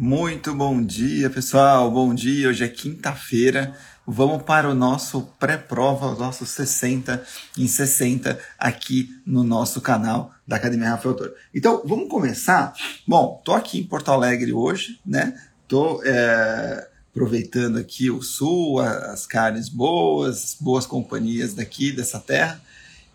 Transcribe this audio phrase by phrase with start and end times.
[0.00, 1.90] Muito bom dia, pessoal.
[1.90, 2.50] Bom dia.
[2.50, 3.74] Hoje é quinta-feira.
[4.06, 7.20] Vamos para o nosso pré-prova, o nosso 60
[7.58, 11.34] em 60 aqui no nosso canal da Academia Rafael Toro.
[11.52, 12.74] Então, vamos começar.
[13.08, 15.36] Bom, tô aqui em Porto Alegre hoje, né?
[15.66, 22.62] Tô é, aproveitando aqui o sul, as carnes boas, boas companhias daqui dessa terra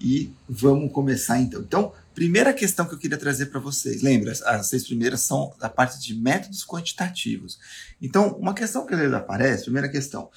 [0.01, 1.61] e vamos começar então.
[1.61, 4.01] Então, Primeira questão que eu queria trazer para vocês.
[4.01, 7.59] Lembra, as seis primeiras são da parte de métodos quantitativos.
[8.01, 10.29] Então, uma questão que aparece, primeira questão,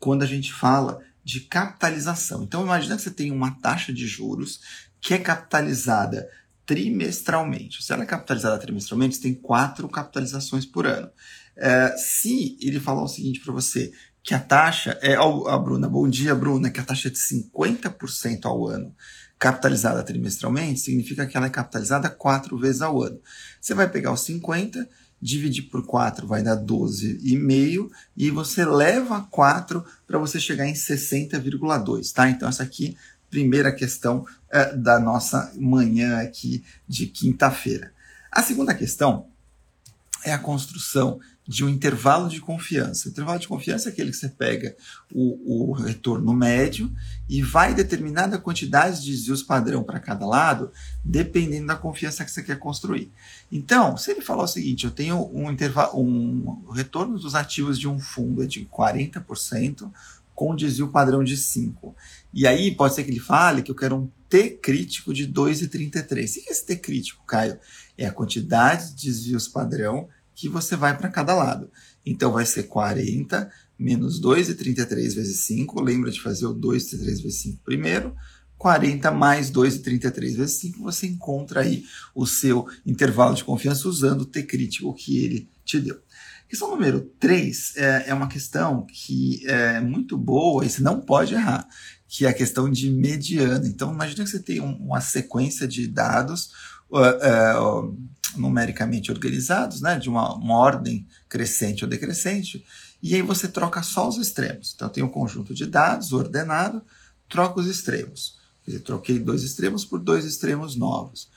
[0.00, 2.42] quando a gente fala de capitalização.
[2.42, 4.60] Então, imagina que você tem uma taxa de juros
[5.00, 6.28] que é capitalizada
[6.66, 7.82] trimestralmente.
[7.82, 11.10] Se ela é capitalizada trimestralmente, você tem quatro capitalizações por ano.
[11.56, 15.14] É, se ele falar o seguinte para você, que a taxa é.
[15.14, 18.94] A Bruna, bom dia, Bruna, que a taxa é de 50% ao ano
[19.38, 23.20] capitalizada trimestralmente, significa que ela é capitalizada quatro vezes ao ano.
[23.60, 24.88] Você vai pegar os 50,
[25.20, 32.12] dividir por 4 vai dar 12,5 e você leva 4 para você chegar em 60,2,
[32.12, 32.28] tá?
[32.28, 32.94] Então essa aqui
[33.30, 37.90] primeira questão é, da nossa manhã aqui de quinta-feira.
[38.30, 39.26] A segunda questão
[40.24, 43.08] é a construção de um intervalo de confiança.
[43.08, 44.74] O intervalo de confiança é aquele que você pega
[45.12, 46.90] o, o retorno médio
[47.28, 50.72] e vai determinada quantidade de desvios padrão para cada lado,
[51.04, 53.12] dependendo da confiança que você quer construir.
[53.52, 57.86] Então, se ele falar o seguinte, eu tenho um, intervalo, um retorno dos ativos de
[57.86, 59.90] um fundo de 40%,
[60.34, 61.94] com desvio padrão de 5.
[62.32, 66.02] E aí pode ser que ele fale que eu quero um T crítico de 2,33.
[66.02, 67.58] O que é esse T crítico, Caio?
[67.96, 71.70] É a quantidade de desvios padrão que você vai para cada lado.
[72.04, 75.80] Então vai ser 40 menos 2,33 vezes 5.
[75.80, 78.14] Lembra de fazer o 2,33 vezes 5 primeiro.
[78.56, 84.26] 40 mais 2,33 vezes 5, você encontra aí o seu intervalo de confiança usando o
[84.26, 86.00] T crítico que ele te deu.
[86.48, 91.34] Questão número 3 é, é uma questão que é muito boa e você não pode
[91.34, 91.68] errar,
[92.08, 93.66] que é a questão de mediana.
[93.66, 96.52] Então, imagina que você tem uma sequência de dados
[96.90, 97.98] uh, uh,
[98.36, 102.64] numericamente organizados, né, de uma, uma ordem crescente ou decrescente,
[103.02, 104.72] e aí você troca só os extremos.
[104.74, 106.82] Então, tem um conjunto de dados ordenado,
[107.28, 108.38] troca os extremos.
[108.64, 111.30] Quer dizer, troquei dois extremos por dois extremos novos.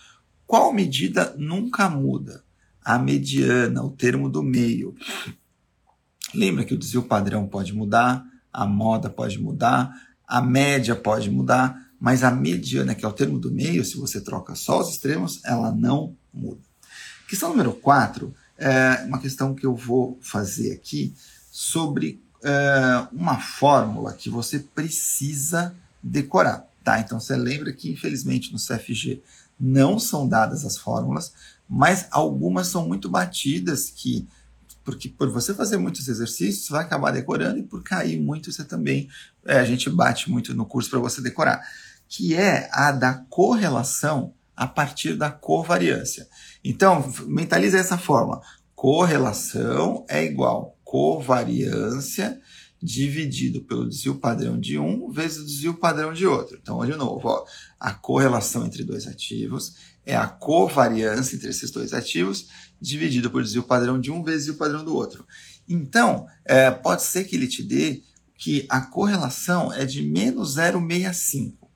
[0.45, 2.43] Qual medida nunca muda?
[2.81, 4.95] A mediana, o termo do meio.
[6.33, 9.93] Lembra que o desvio padrão pode mudar, a moda pode mudar,
[10.25, 14.21] a média pode mudar, mas a mediana, que é o termo do meio, se você
[14.21, 16.66] troca só os extremos, ela não muda.
[17.27, 21.13] Questão número 4 é uma questão que eu vou fazer aqui
[21.51, 26.65] sobre é, uma fórmula que você precisa decorar.
[26.83, 26.99] Tá?
[26.99, 29.21] Então você lembra que, infelizmente, no CFG
[29.59, 31.33] não são dadas as fórmulas,
[31.67, 34.27] mas algumas são muito batidas que
[34.85, 38.63] porque por você fazer muitos exercícios, você vai acabar decorando e por cair muito, você
[38.63, 39.09] também,
[39.45, 41.61] é, a gente bate muito no curso para você decorar,
[42.07, 46.27] que é a da correlação a partir da covariância.
[46.69, 48.41] Então, mentaliza essa forma.
[48.75, 52.39] Correlação é igual covariância
[52.83, 56.59] dividido pelo desvio padrão de um vezes o desvio padrão de outro.
[56.61, 57.45] Então, de novo, ó,
[57.79, 62.49] a correlação entre dois ativos é a covariância entre esses dois ativos
[62.81, 65.25] dividido por desvio padrão de um vezes o padrão do outro.
[65.69, 68.03] Então, é, pode ser que ele te dê
[68.37, 71.67] que a correlação é de menos 0,65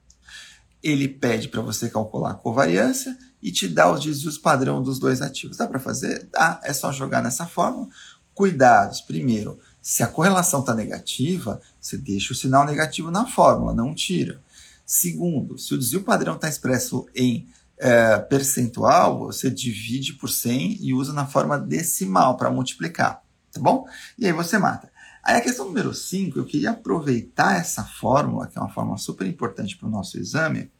[0.83, 5.21] ele pede para você calcular a covariância e te dá os desvios padrão dos dois
[5.21, 5.57] ativos.
[5.57, 6.27] Dá para fazer?
[6.31, 7.89] Dá, é só jogar nessa forma.
[8.33, 9.01] Cuidados.
[9.01, 14.41] Primeiro, se a correlação está negativa, você deixa o sinal negativo na fórmula, não tira.
[14.85, 17.47] Segundo, se o desvio padrão está expresso em
[17.77, 23.87] é, percentual, você divide por 100 e usa na forma decimal para multiplicar, tá bom?
[24.19, 24.91] E aí você mata.
[25.23, 29.25] Aí a questão número 5, eu queria aproveitar essa fórmula, que é uma fórmula super
[29.25, 30.71] importante para o nosso exame,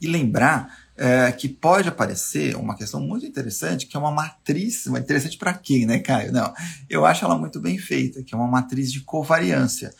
[0.00, 5.36] e lembrar é, que pode aparecer uma questão muito interessante, que é uma matriz, interessante
[5.36, 6.32] para quem, né, Caio?
[6.32, 6.52] Não,
[6.88, 9.94] eu acho ela muito bem feita, que é uma matriz de covariância.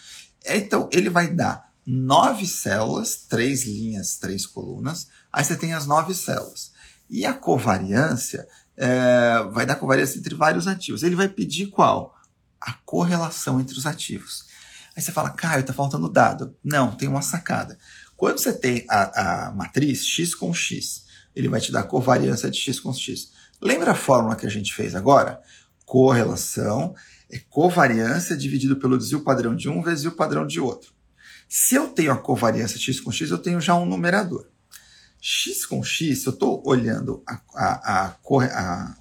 [0.46, 6.14] Então, ele vai dar nove células, três linhas, três colunas, aí você tem as nove
[6.14, 6.72] células.
[7.10, 8.46] E a covariância
[8.76, 11.02] é, vai dar covariância entre vários ativos.
[11.02, 12.16] Ele vai pedir qual?
[12.62, 14.44] a correlação entre os ativos.
[14.94, 16.54] Aí você fala, Caio, tá faltando dado.
[16.62, 17.78] Não, tem uma sacada.
[18.22, 22.56] Quando você tem a, a matriz x com x, ele vai te dar covariância de
[22.56, 23.32] x com x.
[23.60, 25.42] Lembra a fórmula que a gente fez agora?
[25.84, 26.94] Correlação
[27.28, 30.92] é covariância dividido pelo desvio padrão de um vezes o padrão de outro.
[31.48, 34.46] Se eu tenho a covariância x com x, eu tenho já um numerador.
[35.20, 38.16] X com X, se eu estou olhando a, a, a,
[38.52, 38.96] a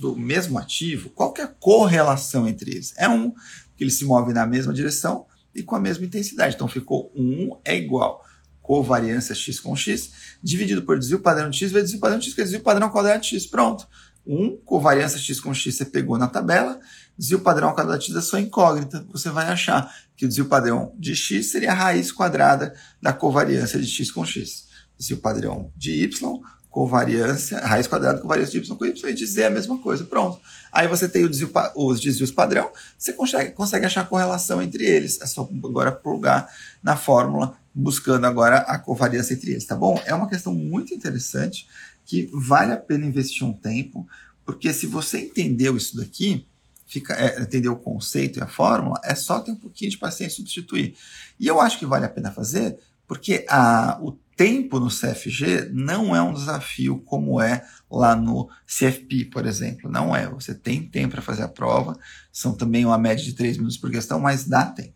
[0.00, 2.94] do, mesmo ativo, qual é a correlação entre eles?
[2.96, 3.32] É um
[3.76, 6.54] que ele se move na mesma direção e com a mesma intensidade.
[6.54, 8.24] Então ficou 1 é igual
[8.72, 12.44] covariância x com x, dividido por desvio padrão x, vezes desvio padrão x, que é
[12.44, 13.46] desvio padrão quadrado de x.
[13.46, 13.86] Pronto.
[14.26, 16.80] 1, covariância x com x você pegou na tabela,
[17.18, 19.04] desvio padrão ao quadrado de x é sua incógnita.
[19.10, 23.78] Você vai achar que o desvio padrão de x seria a raiz quadrada da covariância
[23.78, 24.68] de x com x.
[24.96, 26.40] Desvio padrão de y,
[26.72, 30.04] covariância, raiz quadrada covariância de y com y, e dizer a mesma coisa.
[30.04, 30.40] Pronto.
[30.72, 35.20] Aí você tem desvio, os desvios padrão, você consegue, consegue achar a correlação entre eles.
[35.20, 36.48] É só agora plugar
[36.82, 40.02] na fórmula, buscando agora a covariância entre eles, tá bom?
[40.06, 41.68] É uma questão muito interessante
[42.06, 44.08] que vale a pena investir um tempo,
[44.42, 46.46] porque se você entendeu isso daqui,
[46.86, 50.36] fica, é, entendeu o conceito e a fórmula, é só ter um pouquinho de paciência
[50.36, 50.94] substituir.
[51.38, 54.12] E eu acho que vale a pena fazer, porque a, o
[54.42, 59.88] tempo no CFG não é um desafio como é lá no CFP, por exemplo.
[59.88, 60.28] Não é.
[60.30, 61.96] Você tem tempo para fazer a prova,
[62.32, 64.94] são também uma média de 3 minutos por questão, mas dá tempo.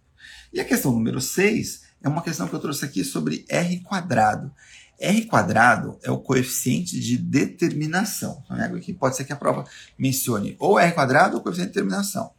[0.52, 4.50] E a questão número 6 é uma questão que eu trouxe aqui sobre R quadrado.
[4.98, 8.42] R quadrado é o coeficiente de determinação.
[8.50, 9.64] Então, aqui pode ser que a prova
[9.96, 12.32] mencione ou R quadrado ou coeficiente de determinação.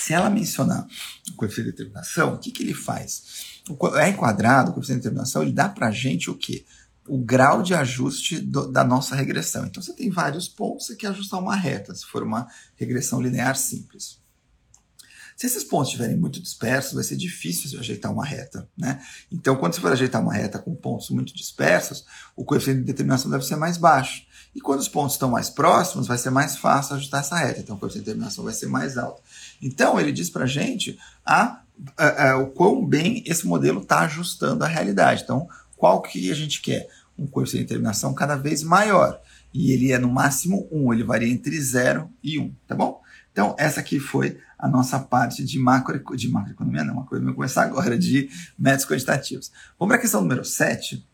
[0.00, 0.84] Se ela mencionar
[1.30, 3.55] o coeficiente de determinação, o que, que ele faz?
[3.68, 6.64] O R quadrado, o coeficiente de determinação, ele dá para a gente o quê?
[7.08, 9.66] O grau de ajuste do, da nossa regressão.
[9.66, 12.46] Então, você tem vários pontos, você quer ajustar uma reta, se for uma
[12.76, 14.18] regressão linear simples.
[15.36, 19.04] Se esses pontos estiverem muito dispersos, vai ser difícil ajeitar uma reta, né?
[19.30, 23.30] Então, quando você for ajeitar uma reta com pontos muito dispersos, o coeficiente de determinação
[23.30, 24.24] deve ser mais baixo.
[24.54, 27.60] E quando os pontos estão mais próximos, vai ser mais fácil ajustar essa reta.
[27.60, 29.20] Então, o coeficiente de determinação vai ser mais alto.
[29.60, 31.60] Então, ele diz para a gente a,
[31.96, 35.22] a, a, o quão bem esse modelo está ajustando a realidade.
[35.22, 36.88] Então, qual que a gente quer?
[37.18, 39.20] Um coeficiente de determinação cada vez maior.
[39.52, 43.00] E ele é no máximo 1, ele varia entre 0 e 1, tá bom?
[43.32, 47.98] Então, essa aqui foi a nossa parte de, macro, de macroeconomia, não, macroeconomia começar agora,
[47.98, 49.50] de métodos quantitativos.
[49.78, 51.06] Vamos para a questão número 7,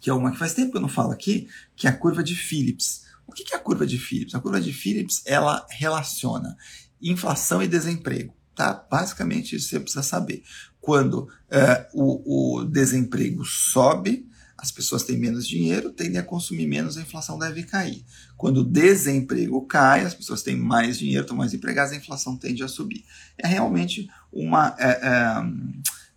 [0.00, 2.22] que é uma que faz tempo que eu não falo aqui, que é a curva
[2.22, 3.04] de Phillips.
[3.26, 4.34] O que é a curva de Phillips?
[4.34, 6.56] A curva de Phillips, ela relaciona
[7.02, 8.32] inflação e desemprego.
[8.58, 8.74] Tá?
[8.90, 10.42] Basicamente, isso você precisa saber.
[10.80, 16.98] Quando é, o, o desemprego sobe, as pessoas têm menos dinheiro, tendem a consumir menos,
[16.98, 18.04] a inflação deve cair.
[18.36, 22.64] Quando o desemprego cai, as pessoas têm mais dinheiro, estão mais empregadas, a inflação tende
[22.64, 23.04] a subir.
[23.38, 25.36] É realmente uma, é, é,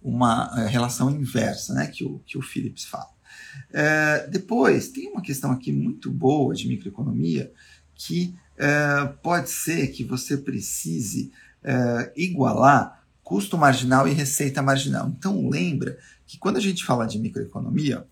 [0.01, 3.11] uma é, relação inversa né, que, o, que o Phillips fala.
[3.71, 7.53] É, depois, tem uma questão aqui muito boa de microeconomia
[7.93, 11.31] que é, pode ser que você precise
[11.63, 15.07] é, igualar custo marginal e receita marginal.
[15.07, 15.97] Então, lembra
[16.27, 18.05] que quando a gente fala de microeconomia,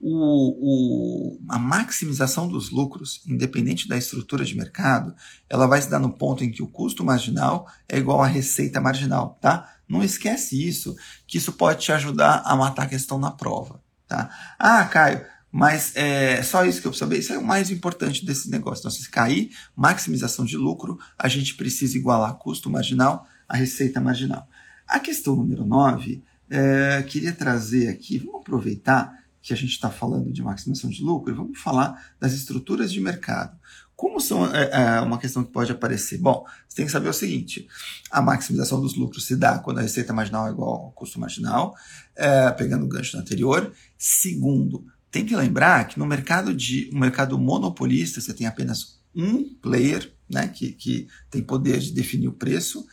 [0.00, 5.14] o, o, a maximização dos lucros, independente da estrutura de mercado,
[5.48, 8.80] ela vai se dar no ponto em que o custo marginal é igual à receita
[8.80, 9.76] marginal, tá?
[9.88, 14.28] Não esquece isso, que isso pode te ajudar a matar a questão na prova, tá?
[14.58, 17.18] Ah, Caio, mas é só isso que eu preciso saber.
[17.18, 18.80] Isso é o mais importante desse negócio.
[18.80, 24.48] Então, se cair maximização de lucro, a gente precisa igualar custo marginal a receita marginal.
[24.88, 30.32] A questão número 9, é, queria trazer aqui, vamos aproveitar que a gente está falando
[30.32, 33.58] de maximização de lucro, e vamos falar das estruturas de mercado.
[33.94, 36.18] Como são é, é, uma questão que pode aparecer?
[36.18, 37.68] Bom, você tem que saber o seguinte:
[38.10, 41.74] a maximização dos lucros se dá quando a receita marginal é igual ao custo marginal,
[42.16, 43.72] é, pegando o gancho anterior.
[43.98, 49.44] Segundo, tem que lembrar que no mercado de um mercado monopolista você tem apenas um
[49.60, 52.84] player, né, que, que tem poder de definir o preço,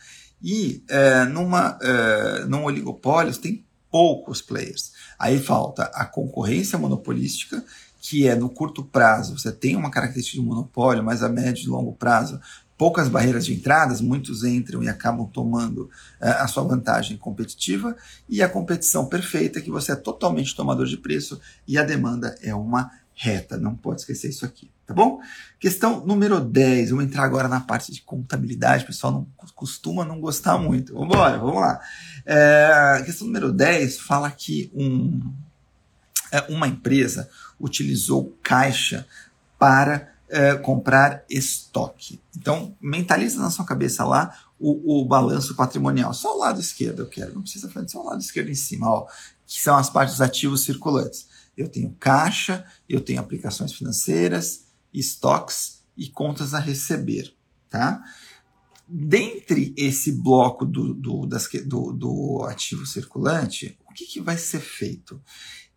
[0.42, 4.92] e é, numa, é, num oligopólio você tem poucos players.
[5.18, 7.64] Aí falta a concorrência monopolística,
[8.00, 11.68] que é no curto prazo, você tem uma característica de monopólio, mas a médio e
[11.68, 12.38] longo prazo,
[12.80, 15.90] poucas barreiras de entradas, muitos entram e acabam tomando uh,
[16.38, 17.94] a sua vantagem competitiva,
[18.26, 22.54] e a competição perfeita, que você é totalmente tomador de preço e a demanda é
[22.54, 23.58] uma reta.
[23.58, 25.20] Não pode esquecer isso aqui, tá bom?
[25.58, 26.88] Questão número 10.
[26.88, 28.84] Vamos entrar agora na parte de contabilidade.
[28.84, 30.94] O pessoal não costuma não gostar muito.
[30.94, 31.82] Vamos embora, vamos lá.
[32.24, 35.20] É, questão número 10 fala que um,
[36.32, 37.28] é, uma empresa
[37.60, 39.06] utilizou caixa
[39.58, 42.20] para é, comprar estoque.
[42.36, 46.14] Então, mentaliza na sua cabeça lá o, o, balanço patrimonial.
[46.14, 48.88] Só o lado esquerdo eu quero, não precisa fazer só o lado esquerdo em cima,
[48.88, 49.06] ó,
[49.46, 51.26] que são as partes ativos circulantes.
[51.56, 57.34] Eu tenho caixa, eu tenho aplicações financeiras, estoques e contas a receber,
[57.68, 58.02] tá?
[58.92, 64.58] dentre esse bloco do, do, das, do, do ativo circulante, o que, que vai ser
[64.58, 65.22] feito?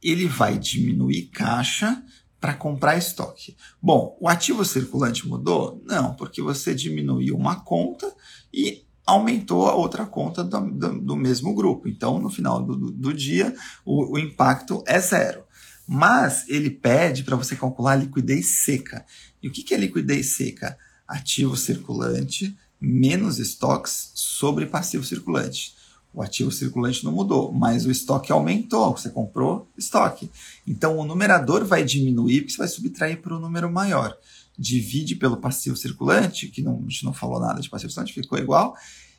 [0.01, 2.03] Ele vai diminuir caixa
[2.43, 3.55] para comprar estoque.
[3.81, 5.81] Bom, o ativo circulante mudou?
[5.85, 8.13] Não, porque você diminuiu uma conta
[8.53, 11.87] e aumentou a outra conta do, do, do mesmo grupo.
[11.87, 15.45] Então, no final do, do dia, o, o impacto é zero.
[15.87, 19.05] Mas ele pede para você calcular a liquidez seca.
[19.41, 20.77] E o que, que é liquidez seca?
[21.07, 25.77] Ativo circulante menos estoques sobre passivo circulante.
[26.13, 28.95] O ativo circulante não mudou, mas o estoque aumentou.
[28.95, 30.29] Você comprou estoque.
[30.67, 34.15] Então o numerador vai diminuir porque você vai subtrair para o número maior.
[34.57, 38.37] Divide pelo passivo circulante, que não, a gente não falou nada de passivo circulante, ficou
[38.37, 38.75] igual.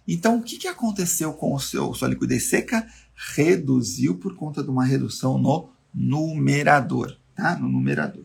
[0.06, 2.86] Então o que, que aconteceu com o seu sua liquidez seca?
[3.34, 7.16] Reduziu por conta de uma redução no numerador.
[7.34, 7.58] Tá?
[7.58, 8.24] No numerador.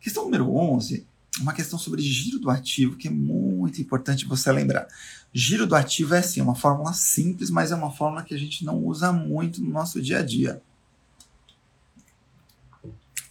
[0.00, 1.06] Questão número 11
[1.40, 4.88] uma questão sobre giro do ativo que é muito importante você lembrar.
[5.32, 8.64] Giro do ativo é sim uma fórmula simples, mas é uma fórmula que a gente
[8.64, 10.62] não usa muito no nosso dia a dia.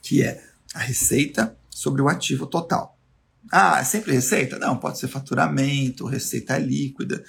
[0.01, 2.97] Que é a receita sobre o ativo total.
[3.51, 4.59] Ah, é sempre receita?
[4.59, 7.23] Não, pode ser faturamento, receita líquida.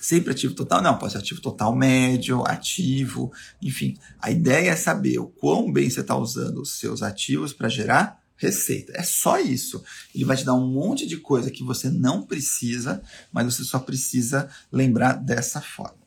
[0.00, 0.82] Sempre ativo total?
[0.82, 3.96] Não, pode ser ativo total médio, ativo, enfim.
[4.20, 8.21] A ideia é saber o quão bem você está usando os seus ativos para gerar
[8.42, 8.92] receita.
[8.96, 9.82] É só isso.
[10.14, 13.78] Ele vai te dar um monte de coisa que você não precisa, mas você só
[13.78, 16.02] precisa lembrar dessa forma.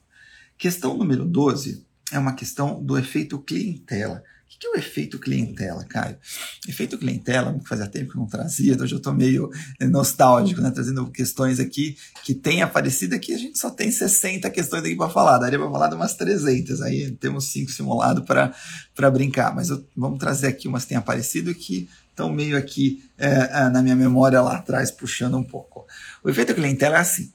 [0.57, 4.23] Questão número 12 é uma questão do efeito clientela.
[4.45, 6.17] O que é o efeito clientela, Caio?
[6.65, 9.49] Efeito clientela, fazia tempo que eu não trazia, hoje eu estou meio
[9.81, 10.71] nostálgico, né?
[10.71, 13.33] Trazendo questões aqui que têm aparecido aqui.
[13.33, 16.81] A gente só tem 60 questões aqui para falar, daria para falar de umas 300.
[16.81, 21.53] Aí temos cinco simulados para brincar, mas eu, vamos trazer aqui umas que têm aparecido
[21.53, 25.85] que estão meio aqui é, é, na minha memória lá atrás, puxando um pouco.
[26.23, 27.33] O efeito clientela é assim.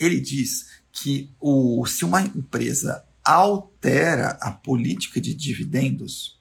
[0.00, 6.38] Ele diz que o, se uma empresa altera a política de dividendos,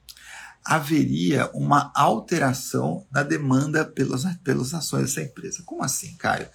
[0.65, 5.63] haveria uma alteração na demanda pelas, pelas ações dessa empresa.
[5.65, 6.47] Como assim, Caio?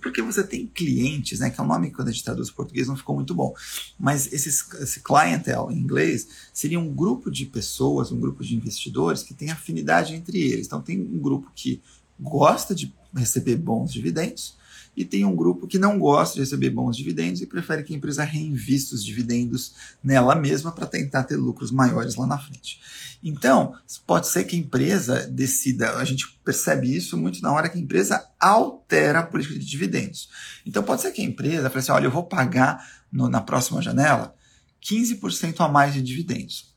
[0.00, 2.88] Porque você tem clientes, né, que é um nome que quando a gente traduz português
[2.88, 3.54] não ficou muito bom,
[3.98, 9.22] mas esses, esse clientele em inglês seria um grupo de pessoas, um grupo de investidores
[9.22, 10.66] que tem afinidade entre eles.
[10.66, 11.82] Então tem um grupo que
[12.18, 14.56] gosta de receber bons dividendos
[14.96, 17.96] e tem um grupo que não gosta de receber bons dividendos e prefere que a
[17.96, 22.80] empresa reinvista os dividendos nela mesma para tentar ter lucros maiores lá na frente.
[23.22, 23.74] Então,
[24.06, 27.80] pode ser que a empresa decida, a gente percebe isso muito na hora que a
[27.80, 30.28] empresa altera a política de dividendos.
[30.66, 33.80] Então, pode ser que a empresa fale assim: olha, eu vou pagar no, na próxima
[33.80, 34.34] janela
[34.82, 36.74] 15% a mais de dividendos.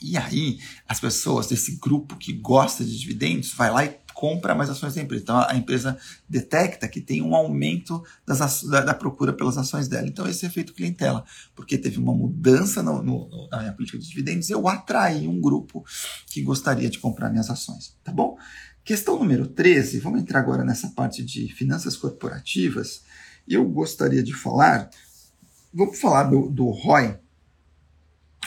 [0.00, 0.58] E aí,
[0.88, 5.02] as pessoas desse grupo que gosta de dividendos vai lá e compra mais ações da
[5.02, 5.22] empresa.
[5.22, 5.96] Então a empresa
[6.28, 10.06] detecta que tem um aumento das, da, da, procura pelas ações dela.
[10.06, 14.08] Então esse é efeito clientela, porque teve uma mudança no, no, na minha política de
[14.08, 15.84] dividendos, eu atraí um grupo
[16.26, 17.96] que gostaria de comprar minhas ações.
[18.02, 18.36] Tá bom?
[18.84, 23.02] Questão número 13, vamos entrar agora nessa parte de finanças corporativas.
[23.46, 24.90] Eu gostaria de falar,
[25.72, 27.18] vamos falar do, do ROI,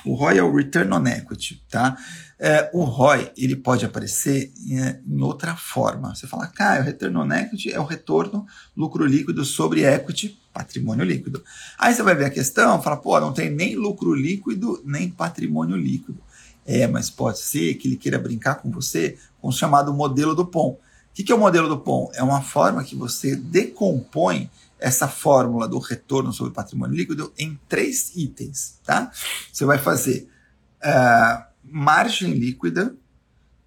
[0.05, 1.97] o ROI é o Return on Equity, tá?
[2.38, 6.13] É, o ROI, ele pode aparecer em, em, outra forma.
[6.13, 8.45] Você fala, cara, o Return on Equity é o retorno
[8.75, 11.43] lucro líquido sobre equity, patrimônio líquido.
[11.77, 15.75] Aí você vai ver a questão, fala, pô, não tem nem lucro líquido, nem patrimônio
[15.75, 16.19] líquido.
[16.65, 20.45] É, mas pode ser que ele queira brincar com você com o chamado modelo do
[20.45, 20.71] POM.
[20.71, 20.79] O
[21.13, 22.09] que, que é o modelo do POM?
[22.13, 28.15] É uma forma que você decompõe essa fórmula do retorno sobre patrimônio líquido em três
[28.15, 29.12] itens, tá?
[29.51, 30.29] Você vai fazer
[30.84, 32.96] uh, margem líquida,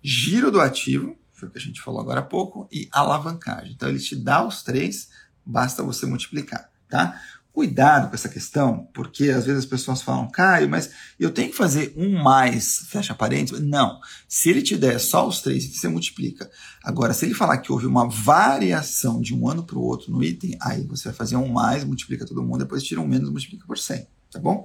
[0.02, 3.72] giro do ativo, foi o que a gente falou agora há pouco, e alavancagem.
[3.72, 5.08] Então ele te dá os três,
[5.44, 7.20] basta você multiplicar, tá?
[7.58, 11.56] Cuidado com essa questão, porque às vezes as pessoas falam, Caio, mas eu tenho que
[11.56, 13.60] fazer um mais, fecha parênteses.
[13.66, 13.98] Não.
[14.28, 16.48] Se ele te der só os três, você multiplica.
[16.84, 20.22] Agora, se ele falar que houve uma variação de um ano para o outro no
[20.22, 23.66] item, aí você vai fazer um mais, multiplica todo mundo, depois tira um menos, multiplica
[23.66, 24.64] por 100, tá bom?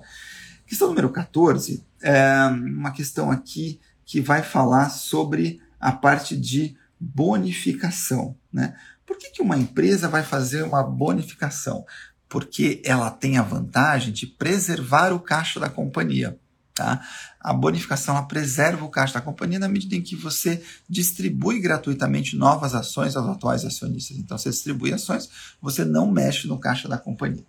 [0.67, 8.37] Questão número 14 é uma questão aqui que vai falar sobre a parte de bonificação,
[8.53, 8.75] né?
[9.03, 11.85] Por que, que uma empresa vai fazer uma bonificação?
[12.33, 16.35] Porque ela tem a vantagem de preservar o caixa da companhia.
[16.73, 16.99] Tá?
[17.39, 22.35] A bonificação ela preserva o caixa da companhia na medida em que você distribui gratuitamente
[22.35, 24.17] novas ações aos atuais acionistas.
[24.17, 25.29] Então, você distribui ações,
[25.61, 27.45] você não mexe no caixa da companhia.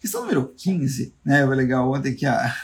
[0.00, 1.44] Questão número 15, né?
[1.44, 2.56] Foi legal ontem que a,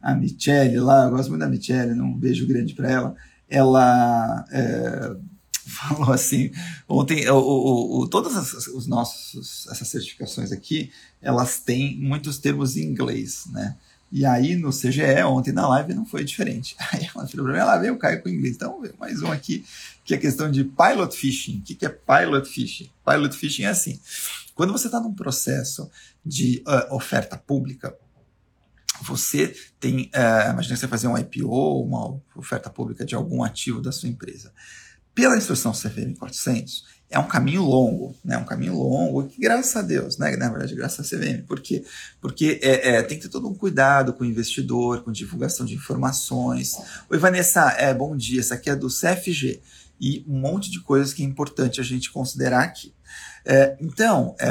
[0.00, 3.16] a Michelle lá, eu gosto muito da Michelle, não um beijo grande para ela,
[3.48, 5.16] ela é,
[5.68, 6.50] falou assim,
[6.88, 12.76] ontem, o, o, o, todas as os nossos, essas certificações aqui, elas têm muitos termos
[12.76, 13.76] em inglês, né?
[14.10, 16.76] E aí no CGE, ontem na live, não foi diferente.
[16.92, 18.54] Aí ela falou para mim, ela veio, eu caio com inglês.
[18.54, 19.64] Então, mais um aqui,
[20.04, 21.58] que é a questão de pilot fishing.
[21.58, 22.88] O que é pilot fishing?
[23.04, 24.00] Pilot fishing é assim,
[24.54, 25.90] quando você está num processo
[26.24, 27.94] de uh, oferta pública,
[29.02, 33.92] você tem, uh, imagina você fazer um IPO, uma oferta pública de algum ativo da
[33.92, 34.52] sua empresa.
[35.16, 38.36] Pela instrução CVM 400, é um caminho longo, né?
[38.36, 40.36] Um caminho longo, que graças a Deus, né?
[40.36, 41.42] Na verdade, graças a CVM.
[41.46, 41.82] Por quê?
[42.20, 45.74] Porque é, é, tem que ter todo um cuidado com o investidor, com divulgação de
[45.74, 46.76] informações.
[47.08, 48.40] Oi, Vanessa, é, bom dia.
[48.40, 49.62] Essa aqui é do CFG.
[49.98, 52.92] E um monte de coisas que é importante a gente considerar aqui.
[53.44, 54.48] É, então, é,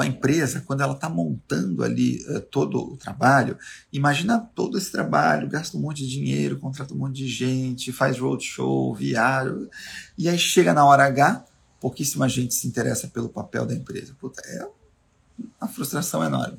[0.00, 3.58] a empresa, quando ela está montando ali é, todo o trabalho,
[3.92, 8.18] imagina todo esse trabalho, gasta um monte de dinheiro, contrata um monte de gente, faz
[8.18, 9.68] roadshow, viário,
[10.16, 11.44] e aí chega na hora H,
[11.80, 14.16] pouquíssima gente se interessa pelo papel da empresa.
[14.18, 14.66] Puta, é
[15.60, 16.58] uma frustração enorme.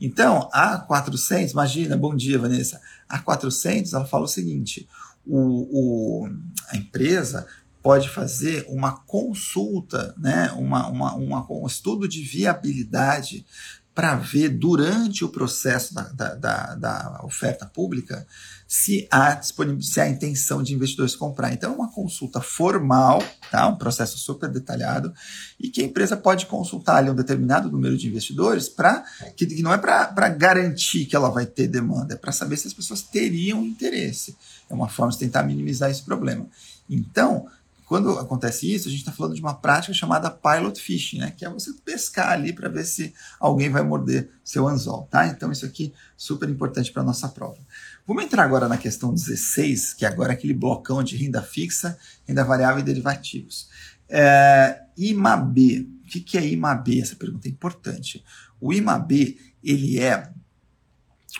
[0.00, 2.80] Então, a 400, imagina, bom dia, Vanessa.
[3.08, 4.86] A 400, ela fala o seguinte:
[5.26, 6.28] o, o,
[6.68, 7.46] a empresa
[7.86, 13.46] pode fazer uma consulta, né, uma, uma, uma um estudo de viabilidade
[13.94, 18.26] para ver durante o processo da, da, da, da, oferta pública
[18.66, 21.52] se há, se há intenção de investidores comprar.
[21.52, 23.68] Então, é uma consulta formal, tá?
[23.68, 25.14] um processo super detalhado,
[25.58, 29.04] e que a empresa pode consultar ali um determinado número de investidores para
[29.36, 32.66] que, que não é para garantir que ela vai ter demanda, é para saber se
[32.66, 34.36] as pessoas teriam interesse.
[34.68, 36.48] É uma forma de tentar minimizar esse problema.
[36.90, 37.46] Então,
[37.86, 41.30] quando acontece isso, a gente está falando de uma prática chamada pilot fishing, né?
[41.30, 45.06] que é você pescar ali para ver se alguém vai morder seu anzol.
[45.08, 45.28] Tá?
[45.28, 47.58] Então, isso aqui é super importante para a nossa prova.
[48.04, 52.42] Vamos entrar agora na questão 16, que é agora aquele blocão de renda fixa, renda
[52.42, 53.68] variável e derivativos.
[54.08, 55.88] É, IMAB.
[56.02, 57.00] O que, que é IMAB?
[57.00, 58.24] Essa pergunta é importante.
[58.60, 60.32] O IMAB ele é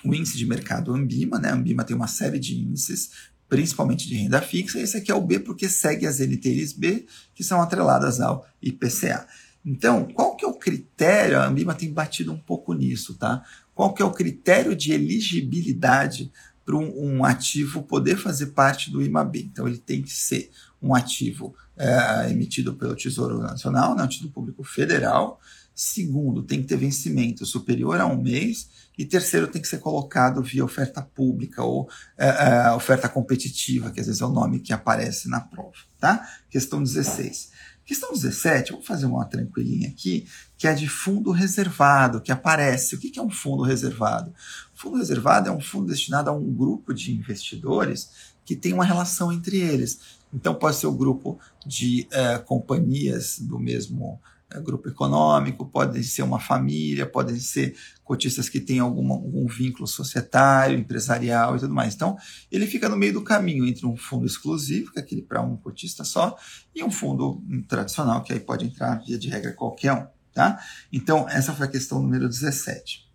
[0.04, 1.50] o índice de mercado Ambima, né?
[1.50, 3.10] A Ambima tem uma série de índices,
[3.48, 4.80] principalmente de renda fixa.
[4.80, 9.26] Esse aqui é o B porque segue as LTIs B, que são atreladas ao IPCA.
[9.64, 11.40] Então, qual que é o critério?
[11.40, 13.42] A Ambima tem batido um pouco nisso, tá?
[13.74, 16.30] Qual que é o critério de elegibilidade
[16.64, 19.36] para um, um, ativo poder fazer parte do IMAB?
[19.38, 24.30] Então, ele tem que ser um ativo é, emitido pelo Tesouro Nacional, né, um título
[24.30, 25.40] público federal.
[25.74, 30.42] Segundo, tem que ter vencimento superior a um mês e terceiro, tem que ser colocado
[30.42, 34.72] via oferta pública ou é, é, oferta competitiva, que às vezes é o nome que
[34.72, 35.76] aparece na prova.
[35.98, 36.26] Tá?
[36.48, 37.50] Questão 16.
[37.84, 40.26] Questão 17, vamos fazer uma tranquilinha aqui,
[40.58, 42.96] que é de fundo reservado, que aparece.
[42.96, 44.34] O que é um fundo reservado?
[44.74, 49.32] Fundo reservado é um fundo destinado a um grupo de investidores que tem uma relação
[49.32, 50.00] entre eles.
[50.34, 54.20] Então, pode ser o grupo de é, companhias do mesmo
[54.62, 60.78] grupo econômico, podem ser uma família, podem ser cotistas que têm algum, algum vínculo societário,
[60.78, 61.94] empresarial e tudo mais.
[61.94, 62.16] Então,
[62.50, 65.56] ele fica no meio do caminho entre um fundo exclusivo, que é aquele para um
[65.56, 66.36] cotista só,
[66.74, 70.06] e um fundo tradicional, que aí pode entrar, via de regra, qualquer um.
[70.32, 70.60] Tá?
[70.92, 73.06] Então, essa foi a questão número 17.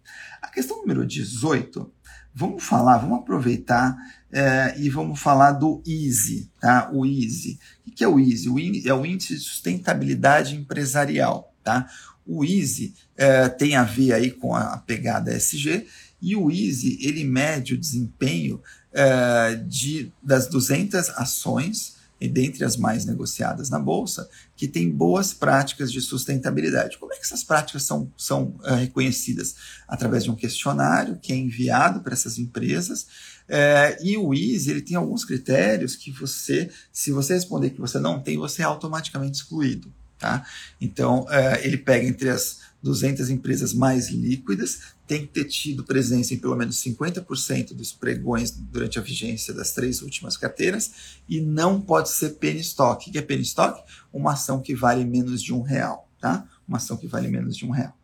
[0.41, 1.93] A questão número 18,
[2.33, 3.97] vamos falar, vamos aproveitar
[4.31, 6.89] é, e vamos falar do EASY, tá?
[6.93, 7.59] O EASY.
[7.85, 8.49] O que é o EASY?
[8.49, 11.89] O EASY é o Índice de Sustentabilidade Empresarial, tá?
[12.25, 15.85] O EASY é, tem a ver aí com a pegada SG
[16.21, 18.61] e o EASY, ele mede o desempenho
[18.93, 25.33] é, de, das 200 ações e dentre as mais negociadas na bolsa, que tem boas
[25.33, 26.99] práticas de sustentabilidade.
[26.99, 29.55] Como é que essas práticas são, são uh, reconhecidas?
[29.87, 33.07] Através de um questionário que é enviado para essas empresas.
[33.49, 37.97] Uh, e o Easy ele tem alguns critérios que você, se você responder que você
[37.97, 39.91] não tem, você é automaticamente excluído.
[40.19, 40.45] Tá?
[40.79, 46.33] Então, uh, ele pega entre as 200 empresas mais líquidas, tem que ter tido presença
[46.33, 50.91] em pelo menos 50% dos pregões durante a vigência das três últimas carteiras
[51.29, 53.07] e não pode ser penny stock.
[53.07, 53.81] O que é penny stock?
[54.11, 56.47] Uma ação que vale menos de um real, tá?
[56.67, 57.95] Uma ação que vale menos de um real.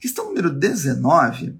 [0.00, 1.54] Questão número 19.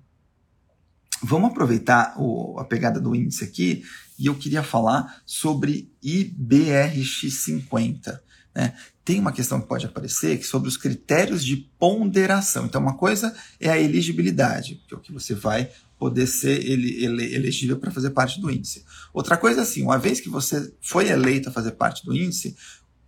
[1.22, 3.85] Vamos aproveitar o, a pegada do índice aqui
[4.18, 8.18] e eu queria falar sobre IBRX50.
[8.54, 8.74] Né?
[9.04, 12.66] Tem uma questão que pode aparecer que sobre os critérios de ponderação.
[12.66, 17.04] Então, uma coisa é a elegibilidade, que é o que você vai poder ser ele,
[17.04, 18.84] ele, elegível para fazer parte do índice.
[19.14, 22.56] Outra coisa é assim, uma vez que você foi eleito a fazer parte do índice,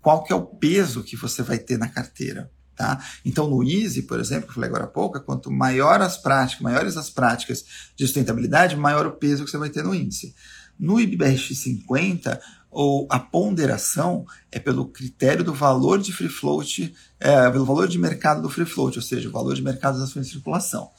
[0.01, 2.51] qual que é o peso que você vai ter na carteira?
[2.77, 3.05] Tá?
[3.25, 6.61] Então, no Easy, por exemplo, que eu falei agora há pouco, quanto maior as práticas,
[6.63, 7.65] maiores as práticas
[7.97, 10.35] de sustentabilidade, maior o peso que você vai ter no índice.
[10.79, 12.41] No IBRX 50,
[12.75, 17.99] ou a ponderação é pelo critério do valor de free float, é, pelo valor de
[17.99, 20.91] mercado do free float, ou seja, o valor de mercado das ações de circulação.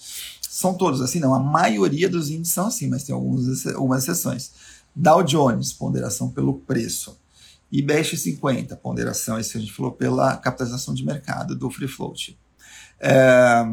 [0.42, 1.20] São todos assim?
[1.20, 4.52] Não, a maioria dos índices são assim, mas tem algumas, algumas exceções.
[4.96, 7.20] Dow Jones, ponderação pelo preço.
[7.70, 12.40] IBEX 50, ponderação, isso que a gente falou, pela capitalização de mercado do free float.
[13.02, 13.66] É,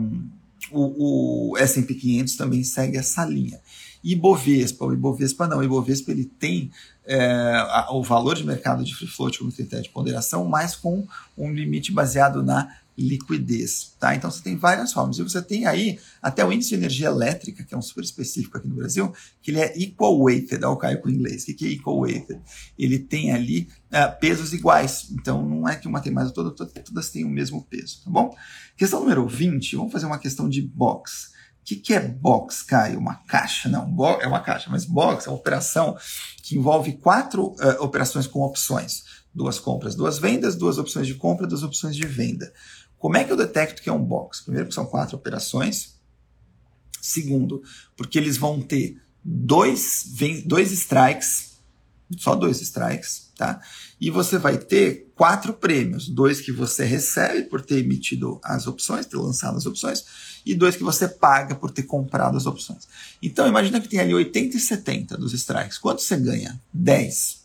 [0.72, 3.60] o, o S&P 500 também segue essa linha.
[4.02, 6.70] Ibovespa, o Ibovespa não, o Ibovespa ele tem
[7.04, 11.06] é, a, o valor de mercado de free float como critério de ponderação, mas com
[11.36, 14.14] um limite baseado na liquidez, tá?
[14.14, 15.18] Então você tem várias formas.
[15.18, 18.58] E você tem aí até o índice de energia elétrica, que é um super específico
[18.58, 19.12] aqui no Brasil,
[19.42, 21.42] que ele é equal weighted, ao caio com o inglês.
[21.44, 22.40] O que é equal weighted?
[22.78, 25.08] Ele tem ali uh, pesos iguais.
[25.12, 28.36] Então não é que uma tem mais, todas, todas têm o mesmo peso, tá bom?
[28.76, 31.32] Questão número 20, vamos fazer uma questão de box.
[31.62, 32.98] O que, que é box, Caio?
[32.98, 33.68] Uma caixa?
[33.68, 33.86] Não,
[34.20, 35.96] é uma caixa, mas box é uma operação
[36.42, 39.04] que envolve quatro uh, operações com opções.
[39.32, 42.52] Duas compras, duas vendas, duas opções de compra, duas opções de venda.
[42.98, 44.42] Como é que eu detecto que é um box?
[44.42, 46.00] Primeiro, porque são quatro operações.
[47.00, 47.62] Segundo,
[47.96, 50.04] porque eles vão ter dois,
[50.44, 51.58] dois strikes,
[52.18, 53.60] só dois strikes, tá?
[54.00, 59.04] E você vai ter quatro prêmios: dois que você recebe por ter emitido as opções,
[59.04, 60.04] ter lançado as opções,
[60.46, 62.86] e dois que você paga por ter comprado as opções.
[63.20, 65.76] Então, imagina que tem ali 80 e 70 dos strikes.
[65.76, 66.60] Quanto você ganha?
[66.72, 67.42] 10.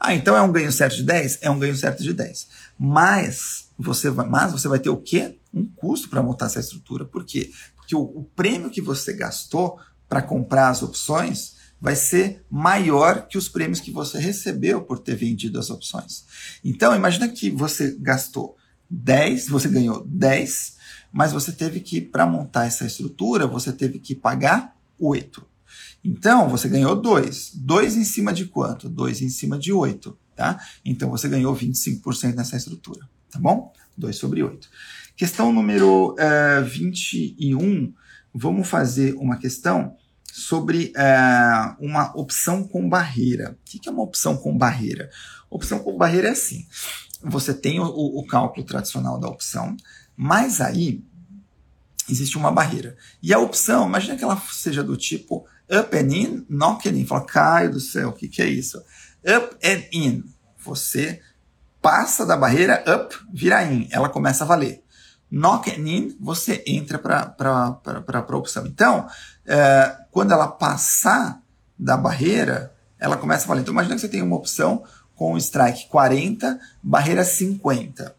[0.00, 1.38] Ah, então é um ganho certo de 10?
[1.42, 2.48] É um ganho certo de 10.
[2.78, 5.38] Mas você vai, mas você vai ter o quê?
[5.52, 7.04] Um custo para montar essa estrutura.
[7.04, 7.50] Por quê?
[7.76, 13.36] Porque o, o prêmio que você gastou para comprar as opções vai ser maior que
[13.36, 16.24] os prêmios que você recebeu por ter vendido as opções.
[16.64, 18.56] Então, imagina que você gastou
[18.88, 20.76] 10, você ganhou 10,
[21.12, 25.44] mas você teve que, para montar essa estrutura, você teve que pagar 8.
[26.04, 27.52] Então, você ganhou 2.
[27.54, 28.88] 2 em cima de quanto?
[28.88, 30.16] 2 em cima de 8.
[30.34, 30.60] Tá?
[30.84, 33.72] Então, você ganhou 25% nessa estrutura tá bom?
[33.96, 34.68] 2 sobre 8.
[35.16, 37.92] Questão número uh, eh, 21,
[38.34, 39.96] vamos fazer uma questão
[40.36, 43.58] sobre uh, uma opção com barreira.
[43.58, 45.08] O que é uma opção com barreira?
[45.48, 46.66] Opção com barreira é assim:
[47.22, 49.74] você tem o, o cálculo tradicional da opção,
[50.14, 51.02] mas aí
[52.06, 52.98] existe uma barreira.
[53.22, 57.06] E a opção, imagina que ela seja do tipo up and in, knock and in.
[57.06, 58.76] Fala, Caio do céu, o que, que é isso?
[59.24, 60.24] Up and in.
[60.58, 61.18] Você
[61.80, 64.84] passa da barreira up, vira in, ela começa a valer.
[65.30, 67.34] Knock in, você entra para
[68.14, 68.66] a opção.
[68.66, 69.08] Então,
[69.44, 71.42] é, quando ela passar
[71.78, 73.62] da barreira, ela começa a valer.
[73.62, 74.84] Então, imagina que você tem uma opção
[75.14, 78.14] com strike 40, barreira 50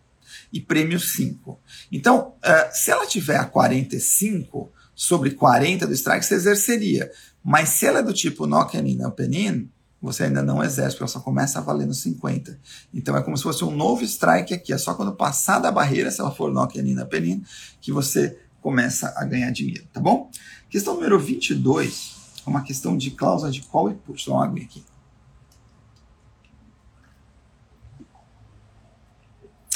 [0.52, 1.60] e prêmio 5.
[1.92, 7.12] Então, é, se ela tiver a 45 sobre 40 do strike, você exerceria.
[7.44, 9.70] Mas se ela é do tipo knock in, and in,
[10.02, 12.60] você ainda não exerce, porque ela só começa a valer no 50.
[12.94, 14.72] Então é como se fosse um novo strike aqui.
[14.72, 17.44] É só quando passar da barreira, se ela for Nokia Nina Penin,
[17.82, 20.30] que você começa a ganhar dinheiro, tá bom?
[20.70, 24.26] Questão número 22 é uma questão de cláusula de call e put.
[24.28, 24.84] Dá uma aqui.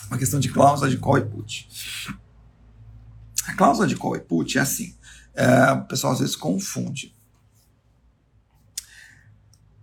[0.07, 1.69] Uma questão de cláusula de call e put.
[3.47, 4.95] A cláusula de call e put é assim.
[5.34, 7.11] É, o pessoal às vezes confunde.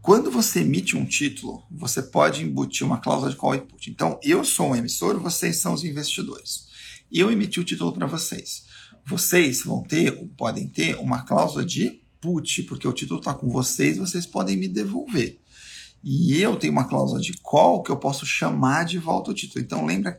[0.09, 3.90] Quando você emite um título, você pode embutir uma cláusula de call e put.
[3.90, 6.66] Então, eu sou um emissor, vocês são os investidores.
[7.12, 8.64] Eu emiti o título para vocês.
[9.05, 13.99] Vocês vão ter, podem ter, uma cláusula de put, porque o título está com vocês,
[13.99, 15.38] vocês podem me devolver.
[16.03, 19.62] E eu tenho uma cláusula de call que eu posso chamar de volta o título.
[19.62, 20.18] Então, lembra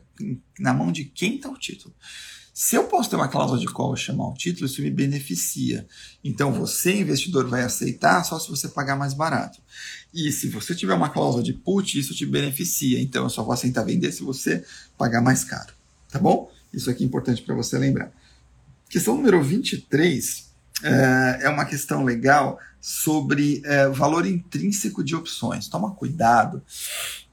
[0.60, 1.92] na mão de quem está o título.
[2.62, 5.86] Se eu posso ter uma cláusula de call chamar o título, isso me beneficia.
[6.22, 9.62] Então você, investidor, vai aceitar só se você pagar mais barato.
[10.12, 13.00] E se você tiver uma cláusula de put, isso te beneficia.
[13.00, 14.62] Então eu só vou aceitar vender se você
[14.98, 15.72] pagar mais caro.
[16.10, 16.52] Tá bom?
[16.70, 18.12] Isso aqui é importante para você lembrar.
[18.90, 20.50] Questão número 23
[20.82, 25.66] é, é uma questão legal sobre é, valor intrínseco de opções.
[25.66, 26.62] Toma cuidado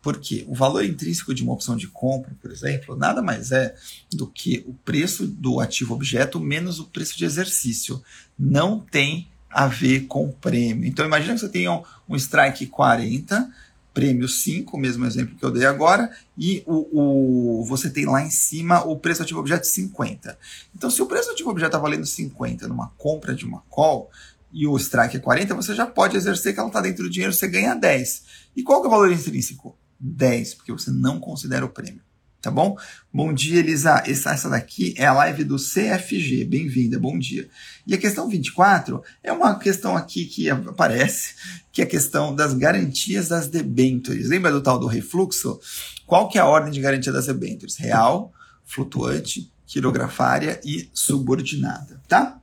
[0.08, 3.76] porque o valor intrínseco de uma opção de compra, por exemplo, nada mais é
[4.14, 8.02] do que o preço do ativo objeto menos o preço de exercício.
[8.40, 10.88] Não tem a ver com prêmio.
[10.88, 13.52] Então imagina que você tenha um, um strike 40,
[13.94, 18.24] prêmio 5, o mesmo exemplo que eu dei agora, e o, o, você tem lá
[18.24, 20.40] em cima o preço do ativo objeto 50.
[20.74, 24.10] Então se o preço ativo objeto está valendo 50 numa compra de uma call,
[24.54, 27.34] e o strike é 40, você já pode exercer que ela está dentro do dinheiro,
[27.34, 28.24] você ganha 10.
[28.56, 29.78] E qual que é o valor intrínseco?
[30.00, 32.02] 10, porque você não considera o prêmio.
[32.42, 32.78] tá bom?
[33.12, 34.04] Bom dia, Elisa.
[34.06, 36.46] Essa, essa daqui é a live do CFG.
[36.46, 37.50] Bem-vinda, bom dia.
[37.86, 41.36] E a questão 24 é uma questão aqui que aparece,
[41.72, 44.30] que é a questão das garantias das debêntures.
[44.30, 45.60] Lembra do tal do refluxo?
[46.06, 47.76] Qual que é a ordem de garantia das debêntures?
[47.76, 48.32] Real,
[48.64, 52.40] flutuante, quirografária e subordinada, tá?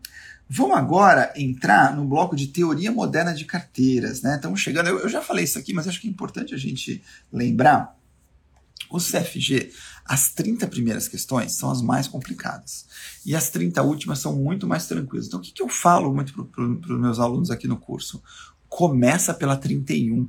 [0.56, 4.36] Vamos agora entrar no bloco de teoria moderna de carteiras, né?
[4.36, 7.02] Estamos chegando, eu, eu já falei isso aqui, mas acho que é importante a gente
[7.32, 7.98] lembrar.
[8.88, 9.72] O CFG,
[10.04, 12.86] as 30 primeiras questões são as mais complicadas.
[13.26, 15.26] E as 30 últimas são muito mais tranquilas.
[15.26, 18.22] Então, o que, que eu falo muito para os meus alunos aqui no curso?
[18.68, 20.28] Começa pela 31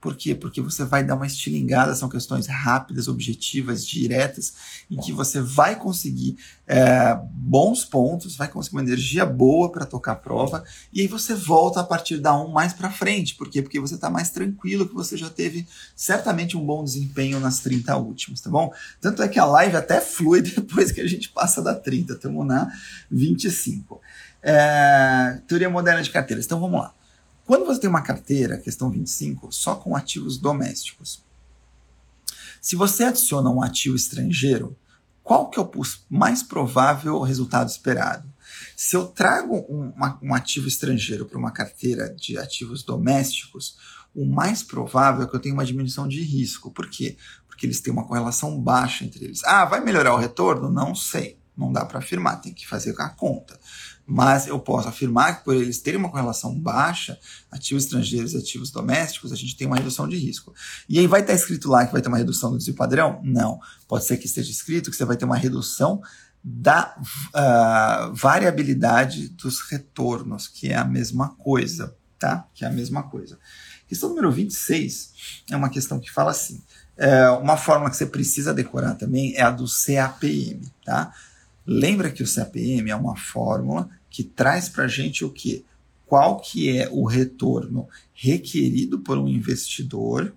[0.00, 0.32] por quê?
[0.34, 4.54] Porque você vai dar uma estilingada, são questões rápidas, objetivas, diretas,
[4.88, 6.36] em que você vai conseguir
[6.68, 11.34] é, bons pontos, vai conseguir uma energia boa para tocar a prova, e aí você
[11.34, 13.34] volta a partir da 1 mais para frente.
[13.34, 13.60] Por quê?
[13.60, 17.96] Porque você está mais tranquilo, que você já teve certamente um bom desempenho nas 30
[17.96, 18.72] últimas, tá bom?
[19.00, 22.46] Tanto é que a live até flui depois que a gente passa da 30, estamos
[22.46, 22.70] na
[23.10, 24.00] 25.
[24.40, 26.44] É, teoria moderna de carteiras.
[26.44, 26.94] Então vamos lá.
[27.48, 31.24] Quando você tem uma carteira, questão 25, só com ativos domésticos,
[32.60, 34.76] se você adiciona um ativo estrangeiro,
[35.22, 35.70] qual que é o
[36.10, 38.30] mais provável resultado esperado?
[38.76, 43.78] Se eu trago um, uma, um ativo estrangeiro para uma carteira de ativos domésticos,
[44.14, 46.70] o mais provável é que eu tenha uma diminuição de risco.
[46.70, 47.16] Por quê?
[47.46, 49.42] Porque eles têm uma correlação baixa entre eles.
[49.44, 50.68] Ah, vai melhorar o retorno?
[50.68, 51.38] Não sei.
[51.56, 53.58] Não dá para afirmar, tem que fazer a conta
[54.10, 57.18] mas eu posso afirmar que por eles terem uma correlação baixa,
[57.50, 60.54] ativos estrangeiros e ativos domésticos, a gente tem uma redução de risco.
[60.88, 63.20] E aí vai estar escrito lá que vai ter uma redução do desvio padrão?
[63.22, 63.60] Não.
[63.86, 66.00] Pode ser que esteja escrito que você vai ter uma redução
[66.42, 72.48] da uh, variabilidade dos retornos, que é a mesma coisa, tá?
[72.54, 73.38] Que é a mesma coisa.
[73.86, 75.12] Questão número 26
[75.50, 76.62] é uma questão que fala assim,
[76.96, 81.12] é, uma fórmula que você precisa decorar também é a do CAPM, tá?
[81.66, 85.64] Lembra que o CAPM é uma fórmula que traz para a gente o que?
[86.06, 90.34] Qual que é o retorno requerido por um investidor,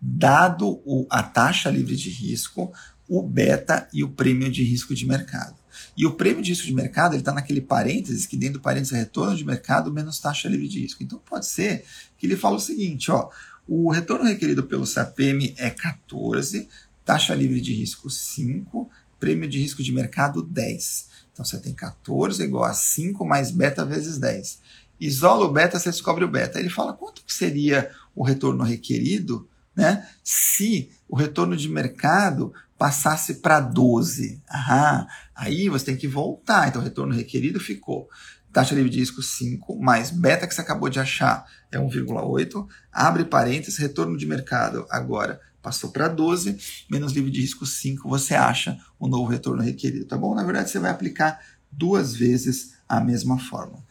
[0.00, 2.72] dado o, a taxa livre de risco,
[3.08, 5.56] o beta e o prêmio de risco de mercado.
[5.96, 8.98] E o prêmio de risco de mercado está naquele parênteses que dentro do parênteses é
[8.98, 11.02] retorno de mercado menos taxa livre de risco.
[11.02, 11.84] Então pode ser
[12.18, 13.30] que ele fale o seguinte, ó,
[13.66, 16.68] o retorno requerido pelo CAPM é 14,
[17.04, 21.13] taxa livre de risco 5, prêmio de risco de mercado 10.
[21.34, 24.60] Então você tem 14 igual a 5 mais beta vezes 10.
[25.00, 26.60] Isola o beta, você descobre o beta.
[26.60, 33.34] Ele fala quanto que seria o retorno requerido né, se o retorno de mercado passasse
[33.34, 34.40] para 12.
[34.48, 36.68] Aham, aí você tem que voltar.
[36.68, 38.08] Então o retorno requerido ficou
[38.52, 43.24] taxa livre de risco 5, mais beta que você acabou de achar é 1,8, abre
[43.24, 46.58] parênteses, retorno de mercado agora passou para 12,
[46.90, 50.34] menos livre de risco 5, você acha o novo retorno requerido, tá bom?
[50.34, 51.40] Na verdade, você vai aplicar
[51.72, 53.82] duas vezes a mesma fórmula.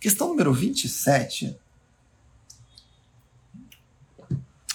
[0.00, 1.54] Questão número 27.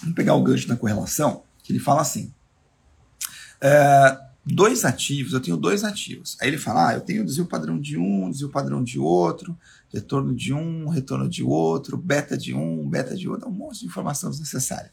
[0.02, 2.32] Vamos pegar o gancho da correlação, que ele fala assim.
[3.60, 6.38] É, dois ativos, eu tenho dois ativos.
[6.40, 9.58] Aí ele fala, ah, eu tenho desvio padrão de um, desvio padrão de outro,
[9.92, 13.86] retorno de um, retorno de outro, beta de um, beta de outro, um monte de
[13.88, 14.92] informação desnecessária.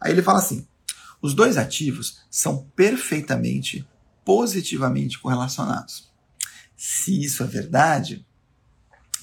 [0.00, 0.66] Aí ele fala assim,
[1.22, 3.88] os dois ativos são perfeitamente
[4.24, 6.10] positivamente correlacionados.
[6.76, 8.26] Se isso é verdade,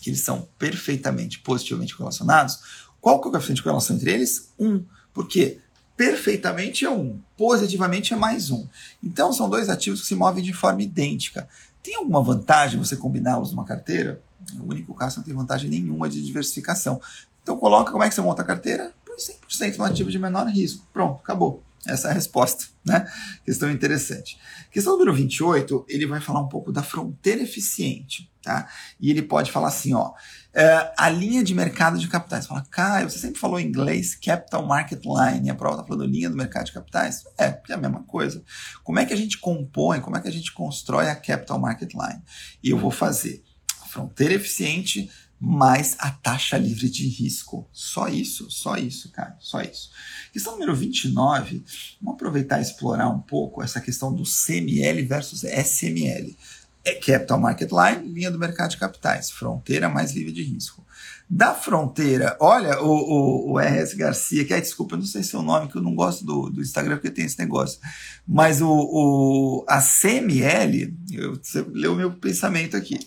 [0.01, 2.59] que eles são perfeitamente positivamente correlacionados,
[3.01, 4.53] qual que é o coeficiente de correlação entre eles?
[4.57, 4.85] Um.
[5.13, 5.59] Porque
[5.97, 8.65] perfeitamente é um, positivamente é mais um.
[9.03, 11.47] Então são dois ativos que se movem de forma idêntica.
[11.83, 14.21] Tem alguma vantagem você combiná-los numa carteira?
[14.57, 17.01] O único caso não tem vantagem nenhuma de diversificação.
[17.43, 18.93] Então coloca como é que você monta a carteira?
[19.05, 20.85] Põe 100% no ativo de menor risco.
[20.93, 21.63] Pronto, acabou.
[21.89, 23.05] Essa é a resposta, né?
[23.43, 24.37] Questão interessante.
[24.71, 28.67] Questão número 28, ele vai falar um pouco da fronteira eficiente, tá?
[28.99, 30.13] E ele pode falar assim, ó,
[30.53, 32.45] é, a linha de mercado de capitais.
[32.45, 36.29] Fala, Caio, você sempre falou em inglês Capital Market Line, a prova está falando linha
[36.29, 37.23] do mercado de capitais?
[37.37, 38.43] É, é a mesma coisa.
[38.83, 41.93] Como é que a gente compõe, como é que a gente constrói a Capital Market
[41.93, 42.21] Line?
[42.63, 43.43] E eu vou fazer
[43.81, 47.67] a fronteira eficiente mais a taxa livre de risco.
[47.71, 49.89] Só isso, só isso, cara, só isso.
[50.33, 51.63] Questão número 29,
[52.01, 56.35] vamos aproveitar e explorar um pouco essa questão do CML versus SML.
[56.83, 60.85] É Capital Market Line, linha do mercado de capitais, fronteira mais livre de risco.
[61.29, 65.35] Da fronteira, olha, o, o, o RS Garcia, que é, desculpa, eu não sei se
[65.35, 67.79] é nome, que eu não gosto do, do Instagram porque tem esse negócio,
[68.27, 72.97] mas o, o, a CML, eu, você leu o meu pensamento aqui.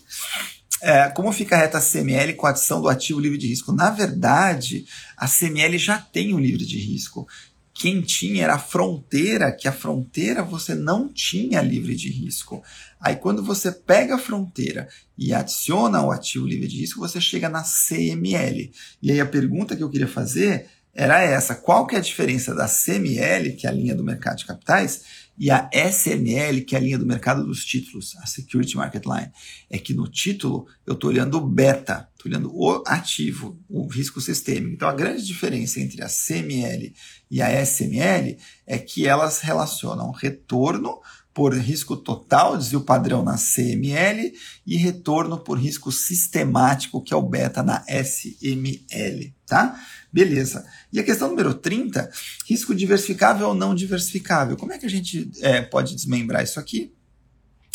[0.85, 3.71] É, como fica a reta CML com a adição do ativo livre de risco?
[3.71, 7.25] Na verdade, a CML já tem o livre de risco.
[7.73, 12.61] quem tinha era a fronteira, que a fronteira você não tinha livre de risco.
[12.99, 17.47] Aí quando você pega a fronteira e adiciona o ativo livre de risco, você chega
[17.47, 18.69] na CML.
[19.01, 22.53] E aí a pergunta que eu queria fazer era essa: qual que é a diferença
[22.53, 25.03] da CML, que é a linha do mercado de capitais,
[25.37, 29.31] e a SML, que é a linha do mercado dos títulos, a Security Market Line?
[29.69, 34.21] É que no título eu estou olhando o beta, estou olhando o ativo, o risco
[34.21, 34.73] sistêmico.
[34.73, 36.93] Então a grande diferença entre a CML
[37.31, 40.99] e a SML é que elas relacionam retorno
[41.33, 44.31] por risco total, dizia o padrão na CML,
[44.67, 49.75] e retorno por risco sistemático, que é o beta na SML, tá?
[50.13, 50.63] Beleza.
[50.91, 52.07] E a questão número 30,
[52.47, 54.55] risco diversificável ou não diversificável.
[54.55, 56.93] Como é que a gente é, pode desmembrar isso aqui?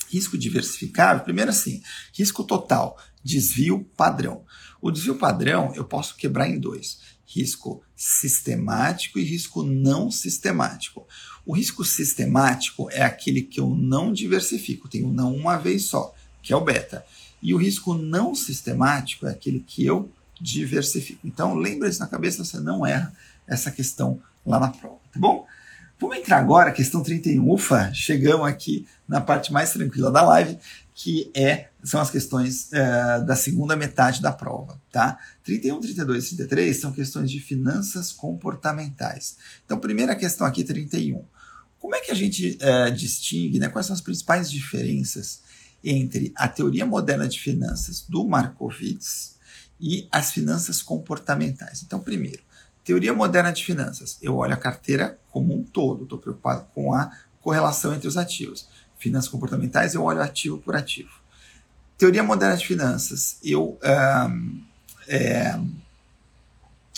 [0.08, 1.82] Risco diversificável, primeiro assim,
[2.14, 4.44] risco total, desvio padrão.
[4.80, 11.08] O desvio padrão eu posso quebrar em dois: risco sistemático e risco não sistemático.
[11.44, 16.52] O risco sistemático é aquele que eu não diversifico, tenho não uma vez só, que
[16.52, 17.04] é o beta.
[17.42, 20.08] E o risco não sistemático é aquele que eu
[20.40, 21.26] diversifico.
[21.26, 23.12] Então, lembra isso na cabeça, você não erra
[23.46, 25.46] essa questão lá na prova, tá bom?
[26.00, 27.50] Vamos entrar agora, questão 31.
[27.50, 30.56] Ufa, chegamos aqui na parte mais tranquila da live,
[30.94, 35.18] que é, são as questões é, da segunda metade da prova, tá?
[35.42, 39.36] 31, 32 e 33 são questões de finanças comportamentais.
[39.64, 41.24] Então, primeira questão aqui, 31.
[41.80, 45.40] Como é que a gente é, distingue, né, quais são as principais diferenças
[45.82, 49.37] entre a teoria moderna de finanças do Markowitz
[49.80, 51.82] e as finanças comportamentais?
[51.82, 52.42] Então, primeiro,
[52.84, 57.10] teoria moderna de finanças, eu olho a carteira como um todo, estou preocupado com a
[57.40, 58.68] correlação entre os ativos.
[58.98, 61.10] Finanças comportamentais, eu olho ativo por ativo.
[61.96, 64.62] Teoria moderna de finanças, eu um,
[65.08, 65.54] é,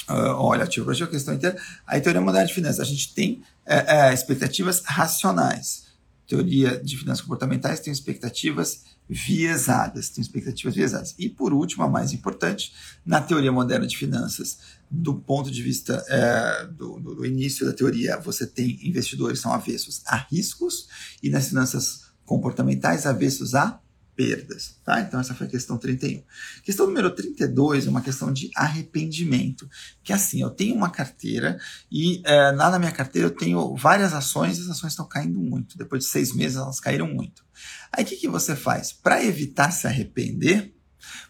[0.09, 1.57] uh, olha, ativo por ativo, a questão inteira.
[1.87, 5.89] A teoria moderna de finanças, a gente tem é, é, expectativas racionais.
[6.31, 11.12] Teoria de finanças comportamentais tem expectativas viesadas, tem expectativas viesadas.
[11.19, 12.73] E por último, a mais importante,
[13.05, 18.16] na teoria moderna de finanças, do ponto de vista é, do, do, início da teoria,
[18.16, 20.87] você tem investidores são avessos a riscos
[21.21, 23.81] e nas finanças comportamentais avessos a
[24.14, 24.77] perdas.
[24.85, 25.01] Tá?
[25.01, 26.23] Então, essa foi a questão 31.
[26.62, 29.68] Questão número 32 é uma questão de arrependimento.
[30.03, 31.59] Que assim, eu tenho uma carteira
[31.90, 35.40] e é, lá na minha carteira eu tenho várias ações e as ações estão caindo
[35.40, 35.79] muito.
[35.79, 37.44] Depois de seis meses elas caíram muito.
[37.92, 38.92] Aí o que, que você faz?
[38.92, 40.75] Para evitar se arrepender,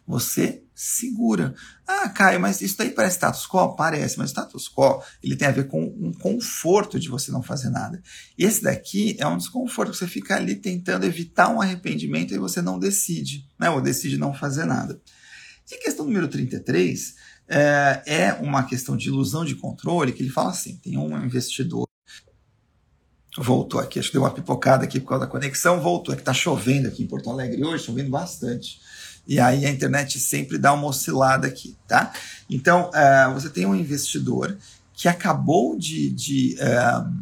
[0.07, 1.55] você segura.
[1.87, 3.77] Ah, Caio, mas isso daí parece status quo?
[3.77, 7.69] Parece, mas status quo ele tem a ver com um conforto de você não fazer
[7.69, 8.03] nada.
[8.39, 12.63] E esse daqui é um desconforto, você fica ali tentando evitar um arrependimento e você
[12.63, 13.69] não decide, né?
[13.69, 14.99] ou decide não fazer nada.
[15.71, 17.15] E questão número 33
[17.47, 21.87] é, é uma questão de ilusão de controle, que ele fala assim, tem um investidor
[23.37, 26.23] voltou aqui, acho que deu uma pipocada aqui por causa da conexão, voltou, é que
[26.23, 28.81] está chovendo aqui em Porto Alegre hoje, chovendo bastante
[29.27, 32.13] e aí a internet sempre dá uma oscilada aqui, tá?
[32.49, 34.57] Então, uh, você tem um investidor
[34.93, 37.13] que acabou de, de uh,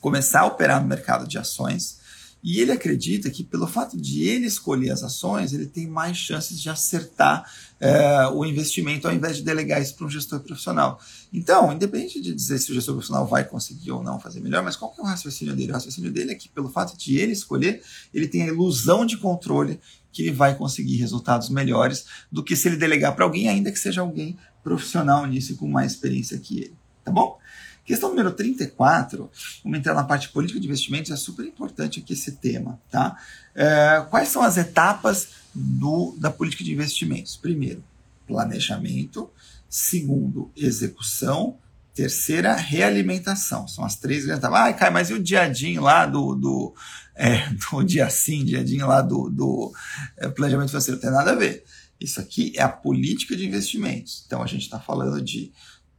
[0.00, 2.00] começar a operar no mercado de ações
[2.42, 6.58] e ele acredita que pelo fato de ele escolher as ações, ele tem mais chances
[6.58, 7.44] de acertar
[7.80, 10.98] uh, o investimento ao invés de delegar isso para um gestor profissional.
[11.32, 14.74] Então, independente de dizer se o gestor profissional vai conseguir ou não fazer melhor, mas
[14.74, 15.70] qual que é o raciocínio dele?
[15.70, 17.82] O raciocínio dele é que pelo fato de ele escolher,
[18.14, 19.78] ele tem a ilusão de controle
[20.12, 23.78] que ele vai conseguir resultados melhores do que se ele delegar para alguém, ainda que
[23.78, 26.76] seja alguém profissional nisso e com mais experiência que ele.
[27.04, 27.38] Tá bom?
[27.84, 29.30] Questão número 34,
[29.64, 32.78] vamos entrar na parte política de investimentos, é super importante aqui esse tema.
[32.90, 33.16] Tá?
[33.54, 37.36] É, quais são as etapas do, da política de investimentos?
[37.36, 37.82] Primeiro,
[38.26, 39.28] planejamento.
[39.68, 41.56] Segundo, execução.
[41.92, 43.66] Terceira, realimentação.
[43.66, 44.60] São as três grandes etapas.
[44.60, 46.74] Ah, Caio, mas e o diadinho lá do, do,
[47.20, 49.72] é, do dia sim, diadinho lá do, do
[50.16, 50.96] é, planejamento financeiro?
[50.96, 51.64] Não tem nada a ver.
[52.00, 54.24] Isso aqui é a política de investimentos.
[54.26, 55.52] Então, a gente está falando de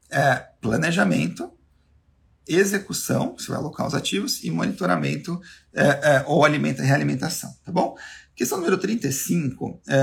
[0.09, 1.51] é, planejamento,
[2.47, 5.39] execução, você vai alocar os ativos, e monitoramento
[5.73, 7.95] é, é, ou alimenta, realimentação, tá bom?
[8.35, 9.95] Questão número 35 é,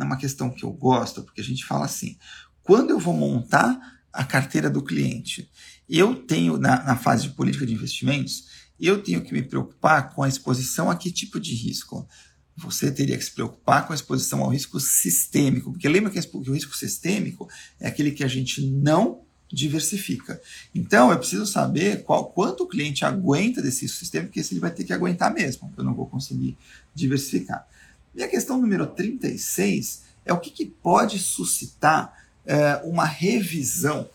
[0.00, 2.16] é uma questão que eu gosto, porque a gente fala assim,
[2.62, 5.50] quando eu vou montar a carteira do cliente.
[5.88, 10.22] Eu tenho, na, na fase de política de investimentos, eu tenho que me preocupar com
[10.22, 12.08] a exposição a que tipo de risco?
[12.56, 16.52] Você teria que se preocupar com a exposição ao risco sistêmico, porque lembra que o
[16.52, 20.40] risco sistêmico é aquele que a gente não diversifica.
[20.74, 24.60] Então, eu preciso saber qual, quanto o cliente aguenta desse risco sistêmico, porque esse ele
[24.60, 26.56] vai ter que aguentar mesmo, eu não vou conseguir
[26.94, 27.66] diversificar.
[28.14, 32.12] E a questão número 36 é o que, que pode suscitar
[32.46, 34.08] é, uma revisão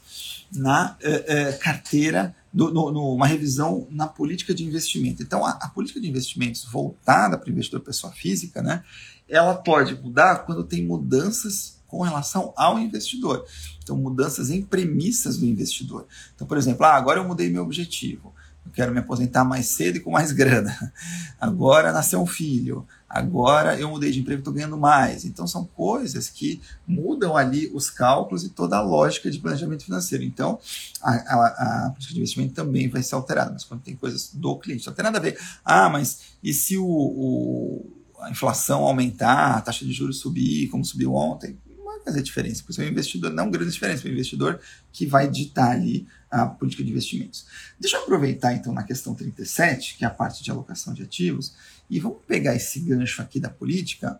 [0.51, 5.21] na é, é, carteira, do, no, no, uma revisão na política de investimento.
[5.21, 8.81] Então, a, a política de investimentos voltada para o investidor pessoa física, né,
[9.27, 13.45] ela pode mudar quando tem mudanças com relação ao investidor.
[13.83, 16.07] Então, mudanças em premissas do investidor.
[16.33, 18.33] Então, por exemplo, ah, agora eu mudei meu objetivo.
[18.75, 20.93] Quero me aposentar mais cedo e com mais grana.
[21.39, 22.85] Agora nasceu um filho.
[23.09, 25.23] Agora eu mudei de emprego e estou ganhando mais.
[25.23, 30.23] Então, são coisas que mudam ali os cálculos e toda a lógica de planejamento financeiro.
[30.23, 30.59] Então,
[31.01, 33.53] a política de investimento também vai ser alterada.
[33.53, 35.39] Mas quando tem coisas do cliente, não tem nada a ver.
[35.63, 40.83] Ah, mas e se o, o a inflação aumentar, a taxa de juros subir, como
[40.83, 41.57] subiu ontem?
[42.05, 45.71] Fazer diferença, porque é um investidor, não grande diferença, é um investidor que vai ditar
[45.71, 47.47] ali a política de investimentos.
[47.79, 51.55] Deixa eu aproveitar então na questão 37, que é a parte de alocação de ativos,
[51.89, 54.19] e vamos pegar esse gancho aqui da política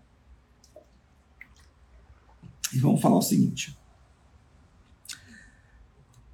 [2.73, 3.77] e vamos falar o seguinte.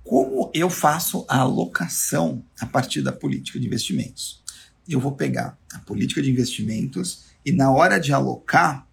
[0.04, 4.42] Como eu faço a alocação a partir da política de investimentos?
[4.88, 8.88] Eu vou pegar a política de investimentos e na hora de alocar,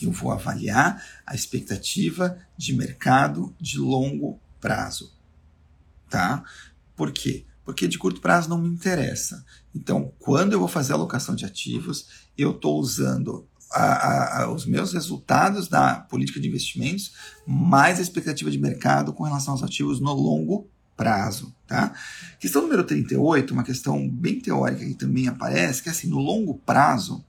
[0.00, 5.12] eu vou avaliar a expectativa de mercado de longo prazo.
[6.08, 6.44] Tá?
[6.96, 7.44] Por quê?
[7.64, 9.44] Porque de curto prazo não me interessa.
[9.74, 14.66] Então, quando eu vou fazer a alocação de ativos, eu estou usando a, a, os
[14.66, 17.14] meus resultados da política de investimentos
[17.46, 21.54] mais a expectativa de mercado com relação aos ativos no longo prazo.
[21.66, 21.94] Tá?
[22.38, 26.54] Questão número 38, uma questão bem teórica que também aparece, que é assim, no longo
[26.54, 27.24] prazo,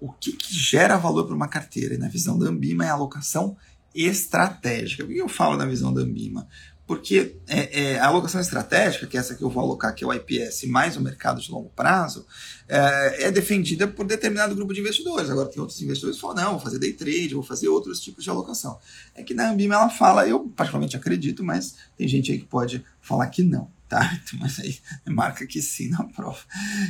[0.00, 1.94] o que, que gera valor para uma carteira?
[1.94, 3.56] E na visão da Ambima é a alocação
[3.94, 5.04] estratégica.
[5.04, 6.46] Por que eu falo na visão da Ambima?
[6.86, 10.06] Porque é, é, a alocação estratégica, que é essa que eu vou alocar, que é
[10.06, 12.26] o IPS, mais o mercado de longo prazo,
[12.66, 15.28] é, é, defendida por determinado grupo de investidores.
[15.28, 18.24] Agora tem outros investidores que falam, não, vou fazer day trade, vou fazer outros tipos
[18.24, 18.78] de alocação.
[19.14, 22.82] É que na Ambima ela fala, eu particularmente acredito, mas tem gente aí que pode
[23.02, 24.20] falar que não tá?
[24.38, 26.38] Mas aí marca que sim na prova.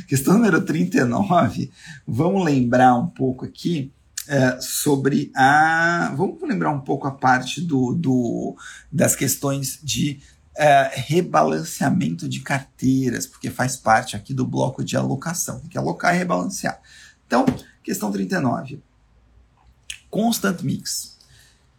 [0.07, 1.71] Questão número 39,
[2.07, 3.91] vamos lembrar um pouco aqui
[4.27, 6.13] é, sobre a.
[6.15, 8.55] Vamos lembrar um pouco a parte do, do
[8.91, 10.19] das questões de
[10.55, 15.59] é, rebalanceamento de carteiras, porque faz parte aqui do bloco de alocação.
[15.61, 16.79] Tem que alocar e rebalancear.
[17.25, 17.45] Então,
[17.83, 18.83] questão 39.
[20.09, 21.18] Constant mix.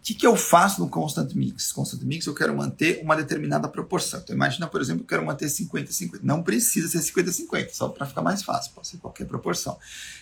[0.00, 1.72] O que, que eu faço no Constant Mix?
[1.72, 4.18] Constant Mix eu quero manter uma determinada proporção.
[4.20, 6.20] Então imagina, por exemplo, eu quero manter 50-50.
[6.22, 9.78] Não precisa ser 50-50, só para ficar mais fácil, pode ser qualquer proporção.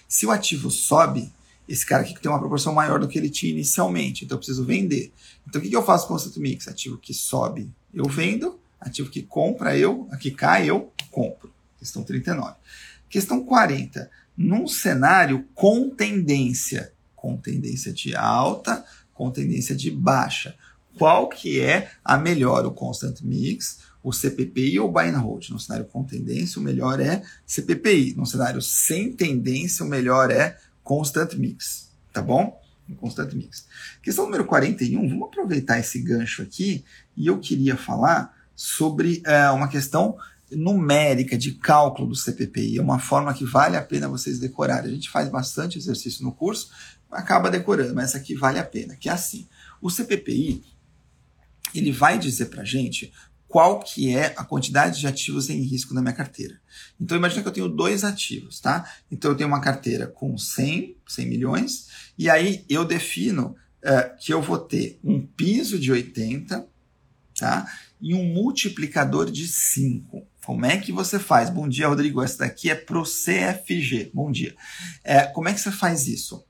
[0.08, 1.32] Se o ativo sobe,
[1.68, 4.64] esse cara aqui tem uma proporção maior do que ele tinha inicialmente, então eu preciso
[4.64, 5.12] vender.
[5.46, 6.66] Então o que, que eu faço com o Constant Mix?
[6.66, 8.58] Ativo que sobe, eu vendo.
[8.80, 10.08] Ativo que compra, eu.
[10.10, 11.52] Aqui cai, eu compro.
[11.78, 12.56] Questão 39.
[13.08, 14.10] Questão 40.
[14.36, 18.84] Num cenário com tendência, com tendência de alta,
[19.18, 20.54] com tendência de baixa.
[20.96, 22.64] Qual que é a melhor?
[22.64, 25.50] O Constant Mix, o CPPI ou o Buy and Hold?
[25.50, 28.14] No cenário com tendência, o melhor é CPPI.
[28.16, 31.90] No cenário sem tendência, o melhor é Constant Mix.
[32.12, 32.62] Tá bom?
[32.96, 33.66] Constant Mix.
[34.00, 36.84] Questão número 41, vamos aproveitar esse gancho aqui
[37.16, 40.16] e eu queria falar sobre é, uma questão
[40.50, 42.78] numérica de cálculo do CPPI.
[42.78, 44.90] É uma forma que vale a pena vocês decorarem.
[44.90, 46.70] A gente faz bastante exercício no curso,
[47.10, 49.48] acaba decorando, mas essa aqui vale a pena, que é assim.
[49.80, 50.64] O CPPI,
[51.74, 53.12] ele vai dizer para gente
[53.48, 56.60] qual que é a quantidade de ativos em risco na minha carteira.
[57.00, 58.86] Então imagina que eu tenho dois ativos, tá?
[59.10, 61.88] Então eu tenho uma carteira com 100, 100 milhões,
[62.18, 66.68] e aí eu defino uh, que eu vou ter um piso de 80,
[67.38, 67.66] tá?
[68.00, 70.26] E um multiplicador de 5.
[70.44, 71.50] Como é que você faz?
[71.50, 72.22] Bom dia, Rodrigo.
[72.22, 74.10] Essa daqui é para o CFG.
[74.14, 74.54] Bom dia.
[75.04, 76.42] É, como é que você faz isso?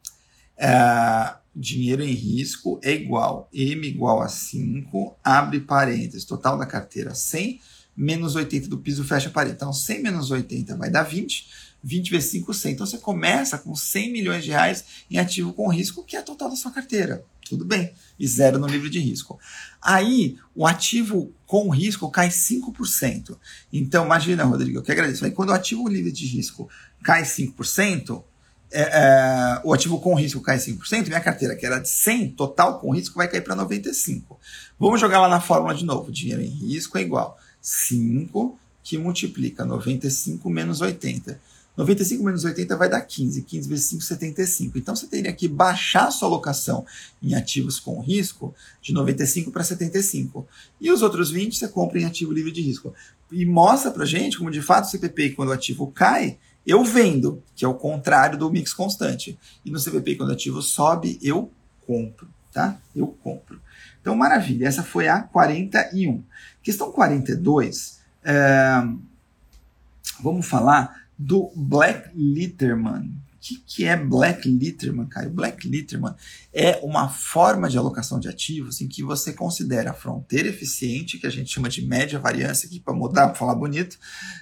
[0.58, 7.14] É, dinheiro em risco é igual M igual a 5, abre parênteses, total da carteira
[7.14, 7.60] 100,
[7.96, 9.56] menos 80 do piso, fecha parênteses.
[9.56, 11.48] Então, 100 menos 80 vai dar 20,
[11.82, 12.72] 20 vezes 5, 100.
[12.72, 16.50] Então, você começa com 100 milhões de reais em ativo com risco, que é total
[16.50, 17.24] da sua carteira.
[17.48, 17.92] Tudo bem.
[18.18, 19.38] E zero no livro de risco.
[19.80, 23.36] Aí, o ativo com risco cai 5%.
[23.72, 25.24] Então, imagina, Rodrigo, eu que agradeço.
[25.24, 26.68] Aí, quando o ativo livre de risco
[27.02, 28.22] cai 5%,
[28.70, 32.78] é, é, o ativo com risco cai 5%, minha carteira, que era de 100, total
[32.78, 34.38] com risco, vai cair para 95.
[34.78, 36.12] Vamos jogar lá na fórmula de novo.
[36.12, 41.38] Dinheiro em risco é igual 5 que multiplica 95 menos 80.
[41.76, 43.42] 95 menos 80 vai dar 15.
[43.42, 44.78] 15 vezes 5, 75.
[44.78, 46.84] Então você teria que baixar a sua alocação
[47.22, 50.46] em ativos com risco de 95 para 75.
[50.80, 52.92] E os outros 20 você compra em ativo livre de risco.
[53.30, 56.38] E mostra para gente como de fato o CPP, quando o ativo cai,
[56.68, 59.38] eu vendo, que é o contrário do mix constante.
[59.64, 61.50] E no CVP, quando o ativo sobe, eu
[61.86, 62.28] compro.
[62.52, 62.76] tá?
[62.94, 63.58] Eu compro.
[64.02, 66.22] Então, maravilha, essa foi a 41.
[66.62, 68.82] Questão 42, é,
[70.22, 73.14] vamos falar do Black Litterman.
[73.48, 75.28] O que, que é Black Litterman, cara?
[75.30, 76.14] Black Litterman
[76.52, 81.26] é uma forma de alocação de ativos em que você considera a fronteira eficiente, que
[81.26, 83.98] a gente chama de média variância, aqui para mudar, para falar bonito,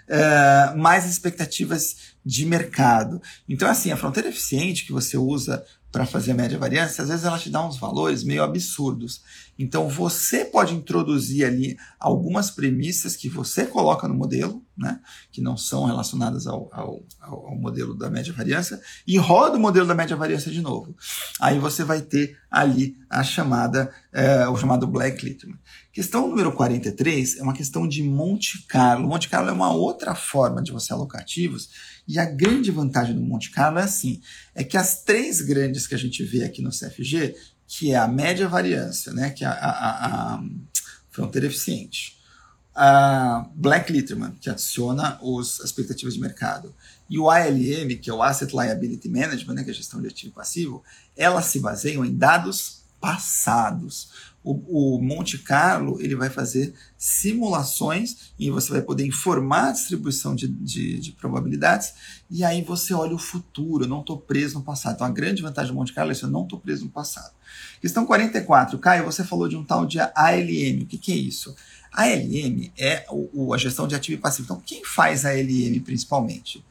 [0.08, 3.22] é, mais expectativas de mercado.
[3.48, 7.24] Então, assim, a fronteira eficiente que você usa para fazer a média variância, às vezes
[7.24, 9.22] ela te dá uns valores meio absurdos.
[9.58, 15.00] Então você pode introduzir ali algumas premissas que você coloca no modelo, né,
[15.32, 19.86] que não são relacionadas ao, ao, ao modelo da média variância, e roda o modelo
[19.86, 20.94] da média variância de novo.
[21.40, 25.58] Aí você vai ter ali a chamada, é, o chamado Black Litman.
[25.92, 29.08] Questão número 43 é uma questão de Monte Carlo.
[29.08, 31.70] Monte Carlo é uma outra forma de você alocar ativos,
[32.06, 34.20] e a grande vantagem do Monte Carlo é assim,
[34.54, 37.34] é que as três grandes que a gente vê aqui no CFG,
[37.66, 40.44] que é a média variância, né, que é a, a, a
[41.10, 42.16] fronteira eficiente,
[42.74, 46.74] a Black Litterman, que adiciona os, as expectativas de mercado,
[47.08, 50.08] e o ALM, que é o Asset Liability Management, né, que é a gestão de
[50.08, 50.82] ativo passivo,
[51.16, 54.10] elas se baseiam em dados passados.
[54.42, 60.34] O, o, Monte Carlo ele vai fazer simulações e você vai poder informar a distribuição
[60.34, 61.94] de, de, de probabilidades
[62.30, 63.84] e aí você olha o futuro.
[63.84, 64.94] Eu não estou preso no passado.
[64.94, 67.35] Então a grande vantagem do Monte Carlo é que eu não estou preso no passado.
[67.80, 68.78] Questão 44.
[68.78, 70.82] Caio, você falou de um tal de ALM.
[70.82, 71.54] O que, que é isso?
[71.92, 74.44] A ALM é o, a gestão de ativo e passivo.
[74.44, 76.64] Então quem faz ALM principalmente?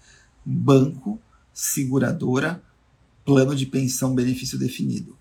[0.43, 1.19] Banco,
[1.53, 2.61] seguradora,
[3.23, 5.17] plano de pensão benefício definido.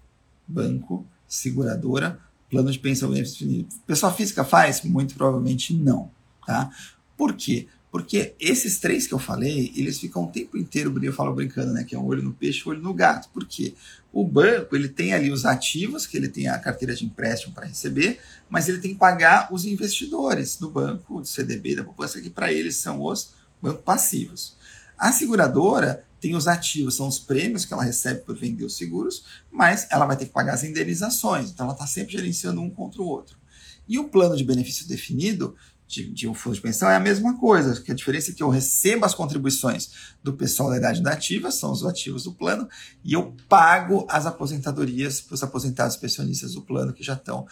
[0.46, 3.74] Banco, seguradora, plano de pensão benefício definido.
[3.86, 4.82] Pessoa física faz?
[4.82, 6.10] Muito provavelmente não.
[6.46, 6.70] Tá?
[7.16, 7.66] Por quê?
[7.94, 11.84] Porque esses três que eu falei, eles ficam o tempo inteiro, eu falo brincando, né?
[11.84, 13.28] Que é um olho no peixe, um olho no gato.
[13.28, 13.72] Por quê?
[14.12, 17.68] O banco, ele tem ali os ativos, que ele tem a carteira de empréstimo para
[17.68, 18.18] receber,
[18.50, 22.52] mas ele tem que pagar os investidores do banco, do CDB, da poupança, que para
[22.52, 23.32] eles são os
[23.62, 24.56] bancos passivos.
[24.98, 29.24] A seguradora tem os ativos, são os prêmios que ela recebe por vender os seguros,
[29.52, 33.00] mas ela vai ter que pagar as indenizações, então ela está sempre gerenciando um contra
[33.00, 33.38] o outro.
[33.86, 35.54] E o plano de benefício definido
[35.94, 38.42] de, de, um fundo de pensão é a mesma coisa, que a diferença é que
[38.42, 39.90] eu recebo as contribuições
[40.22, 42.68] do pessoal da idade da ativa, são os ativos do plano,
[43.04, 47.46] e eu pago as aposentadorias para os aposentados pensionistas do plano que já estão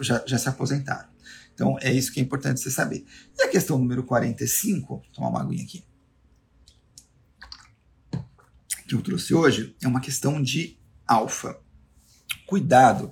[0.00, 1.08] já, já se aposentaram.
[1.54, 3.04] Então é isso que é importante você saber.
[3.38, 5.82] E a questão número 45, vou tomar uma aguinha aqui
[8.86, 11.58] que eu trouxe hoje é uma questão de alfa.
[12.46, 13.10] Cuidado,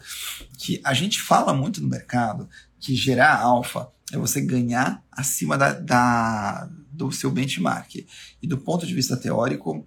[0.58, 2.48] que a gente fala muito no mercado
[2.78, 8.06] que gerar alfa é você ganhar acima da, da, do seu benchmark.
[8.42, 9.86] E do ponto de vista teórico,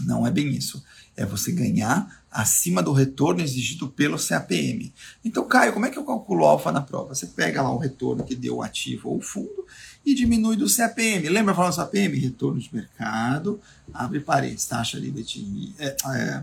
[0.00, 0.82] não é bem isso.
[1.16, 4.92] É você ganhar acima do retorno exigido pelo CAPM.
[5.24, 7.14] Então, Caio, como é que eu calculo alfa na prova?
[7.14, 9.66] Você pega lá o retorno que deu o ativo ou o fundo
[10.04, 11.28] e diminui do CAPM.
[11.28, 12.18] Lembra falar do CAPM?
[12.18, 13.60] Retorno de mercado,
[13.92, 15.74] abre parênteses, taxa livre de.
[15.78, 16.42] É, é,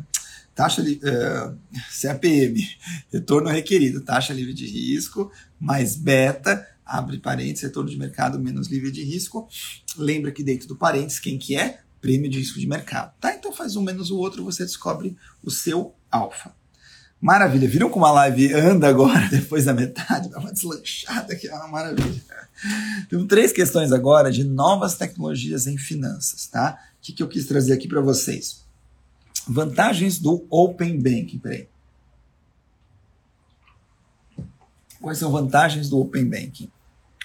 [0.53, 1.51] taxa é,
[2.01, 2.67] CAPM,
[3.11, 8.91] retorno requerido, taxa livre de risco, mais beta, abre parênteses, retorno de mercado menos livre
[8.91, 9.47] de risco.
[9.97, 11.81] Lembra que dentro do parênteses, quem que é?
[12.01, 13.13] Prêmio de risco de mercado.
[13.19, 13.33] Tá?
[13.33, 16.53] Então faz um menos o outro, você descobre o seu alfa.
[17.21, 17.67] Maravilha.
[17.67, 20.29] Viram como a live anda agora, depois da metade?
[20.29, 22.21] Dá uma deslanchada aqui, é uma maravilha.
[23.09, 26.79] Tem três questões agora de novas tecnologias em finanças, tá?
[26.97, 28.65] O que, que eu quis trazer aqui para vocês?
[29.47, 31.39] Vantagens do Open Banking.
[31.39, 31.67] Peraí.
[35.01, 36.69] Quais são vantagens do Open Banking?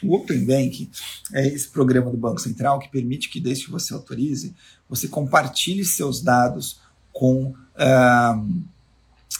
[0.05, 0.91] O Open Banking
[1.33, 4.55] é esse programa do Banco Central que permite que, desde que você autorize,
[4.89, 6.81] você compartilhe seus dados
[7.13, 7.55] com.
[7.75, 8.65] Uh,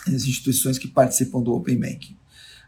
[0.07, 2.17] as instituições que participam do Open Banking.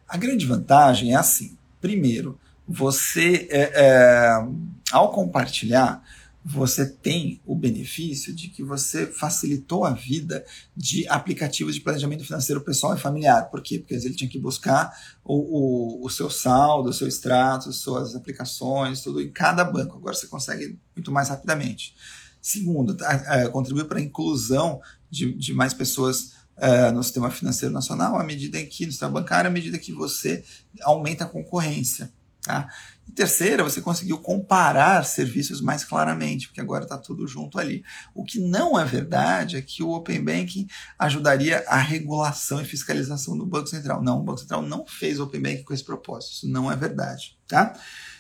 [0.08, 4.46] A grande vantagem é assim: primeiro, você, é, é,
[4.92, 6.02] ao compartilhar,
[6.48, 12.60] você tem o benefício de que você facilitou a vida de aplicativos de planejamento financeiro
[12.60, 13.50] pessoal e familiar.
[13.50, 13.80] Por quê?
[13.80, 19.00] Porque ele tinha que buscar o, o, o seu saldo, o seu extrato, suas aplicações,
[19.00, 19.96] tudo em cada banco.
[19.96, 21.96] Agora você consegue muito mais rapidamente.
[22.40, 24.80] Segundo, tá, é, contribuir para a inclusão
[25.10, 29.10] de, de mais pessoas uh, no sistema financeiro nacional, à medida em que, no sistema
[29.10, 30.44] bancário, à medida que você
[30.82, 32.12] aumenta a concorrência.
[32.40, 32.68] Tá?
[33.06, 37.84] E terceira, você conseguiu comparar serviços mais claramente, porque agora está tudo junto ali.
[38.14, 40.66] O que não é verdade é que o Open Banking
[40.98, 44.02] ajudaria a regulação e fiscalização do Banco Central.
[44.02, 46.32] Não, o Banco Central não fez Open Banking com esse propósito.
[46.32, 47.38] Isso não é verdade.
[47.46, 47.78] Tá?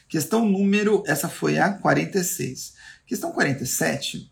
[0.08, 2.74] Questão número, essa foi a 46.
[3.06, 4.30] Questão 47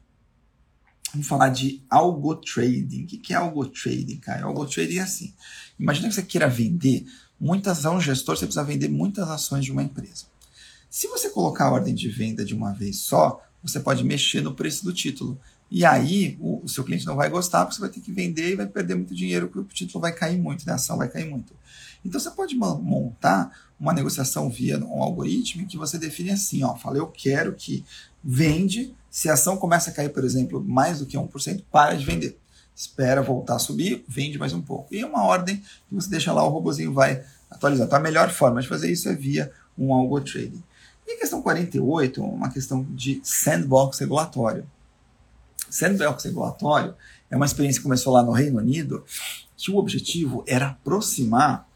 [1.14, 3.04] Vamos falar de algo trading.
[3.04, 4.46] O que é algo trading, cara?
[4.46, 5.32] Algo trading é assim.
[5.78, 7.06] Imagina que você queira vender
[7.38, 10.26] muitas, é um gestor, você precisa vender muitas ações de uma empresa.
[10.94, 14.54] Se você colocar a ordem de venda de uma vez só, você pode mexer no
[14.54, 15.36] preço do título.
[15.68, 18.52] E aí o, o, seu cliente não vai gostar, porque você vai ter que vender
[18.52, 20.70] e vai perder muito dinheiro, porque o título vai cair muito, né?
[20.70, 21.52] a ação vai cair muito.
[22.04, 26.98] Então você pode montar uma negociação via um algoritmo que você define assim, ó, fala,
[26.98, 27.84] eu quero que
[28.22, 32.04] vende, se a ação começa a cair, por exemplo, mais do que 1%, para de
[32.04, 32.38] vender.
[32.72, 34.94] Espera voltar a subir, vende mais um pouco.
[34.94, 37.88] E é uma ordem que você deixa lá, o robozinho vai atualizar.
[37.88, 40.62] Então a melhor forma de fazer isso é via um algo trading.
[41.06, 44.66] E a questão 48, uma questão de sandbox regulatório.
[45.68, 46.94] Sandbox regulatório
[47.30, 49.04] é uma experiência que começou lá no Reino Unido,
[49.56, 51.68] que o objetivo era aproximar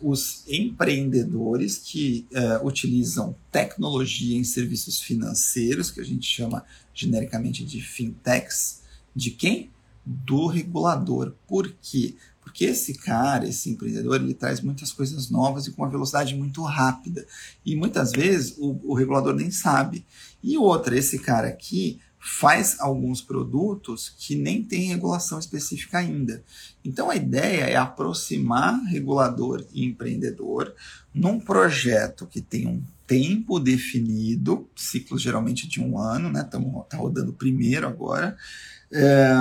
[0.00, 6.64] os empreendedores que uh, utilizam tecnologia em serviços financeiros, que a gente chama
[6.94, 8.82] genericamente de fintechs,
[9.14, 9.70] de quem?
[10.04, 11.34] Do regulador.
[11.46, 12.14] Por quê?
[12.48, 16.62] Porque esse cara, esse empreendedor, ele traz muitas coisas novas e com uma velocidade muito
[16.62, 17.26] rápida.
[17.64, 20.06] E muitas vezes o, o regulador nem sabe.
[20.42, 26.42] E outra, esse cara aqui faz alguns produtos que nem tem regulação específica ainda.
[26.82, 30.74] Então a ideia é aproximar regulador e empreendedor
[31.12, 36.40] num projeto que tem um tempo definido, ciclos geralmente de um ano, né?
[36.40, 38.34] Estamos tá rodando primeiro agora.
[38.90, 39.36] É,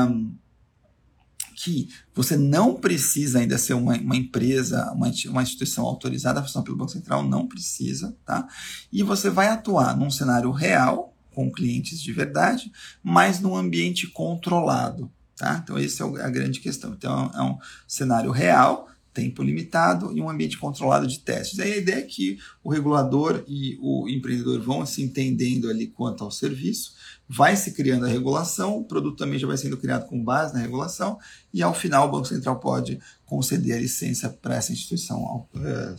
[1.60, 6.64] que você não precisa ainda ser uma, uma empresa, uma, uma instituição autorizada a funcionar
[6.64, 8.48] pelo Banco Central, não precisa, tá?
[8.94, 12.72] E você vai atuar num cenário real, com clientes de verdade,
[13.04, 15.60] mas num ambiente controlado, tá?
[15.64, 16.94] Então, essa é a grande questão.
[16.94, 18.88] Então, é um cenário real,
[19.18, 21.60] tempo limitado e um ambiente controlado de testes.
[21.60, 26.24] Aí a ideia é que o regulador e o empreendedor vão se entendendo ali quanto
[26.24, 26.94] ao serviço,
[27.28, 30.60] vai se criando a regulação, o produto também já vai sendo criado com base na
[30.60, 31.18] regulação,
[31.52, 35.96] e ao final o Banco Central pode conceder a licença para essa instituição é,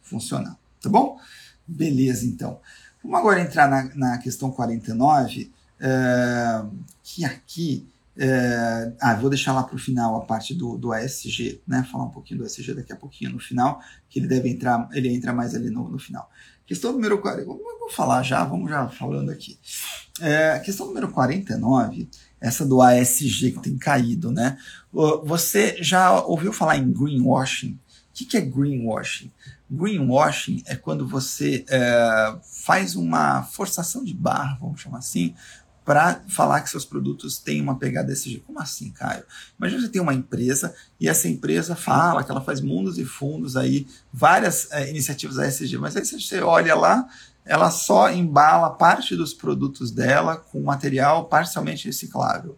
[0.00, 0.56] funcionar.
[0.80, 1.18] Tá bom?
[1.66, 2.60] Beleza, então.
[3.02, 5.50] Vamos agora entrar na, na questão 49,
[5.80, 6.64] é,
[7.02, 11.62] que aqui é, ah, vou deixar lá para o final a parte do, do ASG,
[11.66, 11.86] né?
[11.90, 15.08] Falar um pouquinho do ASG daqui a pouquinho no final, que ele deve entrar, ele
[15.08, 16.28] entra mais ali no, no final.
[16.66, 19.58] Questão número 40, vou, falar já, vamos já falando aqui.
[20.20, 22.08] É, questão número 49,
[22.40, 24.56] essa do ASG que tem caído, né?
[25.24, 27.72] Você já ouviu falar em greenwashing?
[27.72, 27.78] O
[28.14, 29.30] que, que é greenwashing?
[29.70, 35.34] Greenwashing é quando você é, faz uma forçação de barra, vamos chamar assim,
[35.84, 38.44] para falar que seus produtos têm uma pegada jeito.
[38.44, 39.24] Como assim, Caio?
[39.58, 43.56] Imagina você tem uma empresa e essa empresa fala que ela faz mundos e fundos
[43.56, 47.08] aí, várias é, iniciativas ASG, mas aí você olha lá,
[47.44, 52.56] ela só embala parte dos produtos dela com material parcialmente reciclável.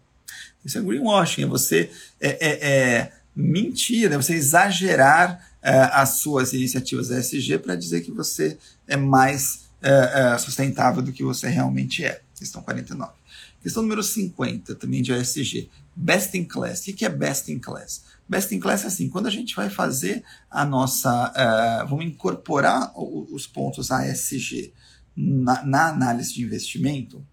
[0.63, 6.53] Isso é greenwashing, é você é, é, é mentir, é você exagerar é, as suas
[6.53, 8.57] iniciativas ASG para dizer que você
[8.87, 12.21] é mais é, sustentável do que você realmente é.
[12.35, 13.13] Questão 49.
[13.61, 15.69] Questão número 50, também de ASG.
[15.95, 16.85] Best in class.
[16.87, 18.03] O que é best in class?
[18.27, 21.31] Best in class é assim, quando a gente vai fazer a nossa.
[21.31, 24.73] Uh, vamos incorporar os pontos ASG
[25.15, 27.25] na, na análise de investimento,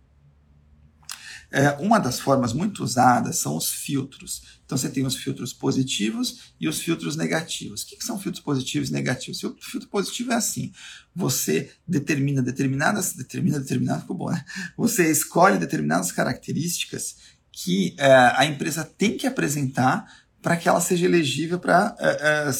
[1.52, 4.42] é, uma das formas muito usadas são os filtros.
[4.64, 7.82] Então você tem os filtros positivos e os filtros negativos.
[7.82, 9.42] O que, que são filtros positivos e negativos?
[9.44, 10.72] O filtro positivo é assim:
[11.14, 14.44] você determina determinadas, determina determinado, ficou bom, né?
[14.76, 17.16] Você escolhe determinadas características
[17.52, 20.06] que é, a empresa tem que apresentar
[20.40, 22.52] para que ela seja elegível para é, é,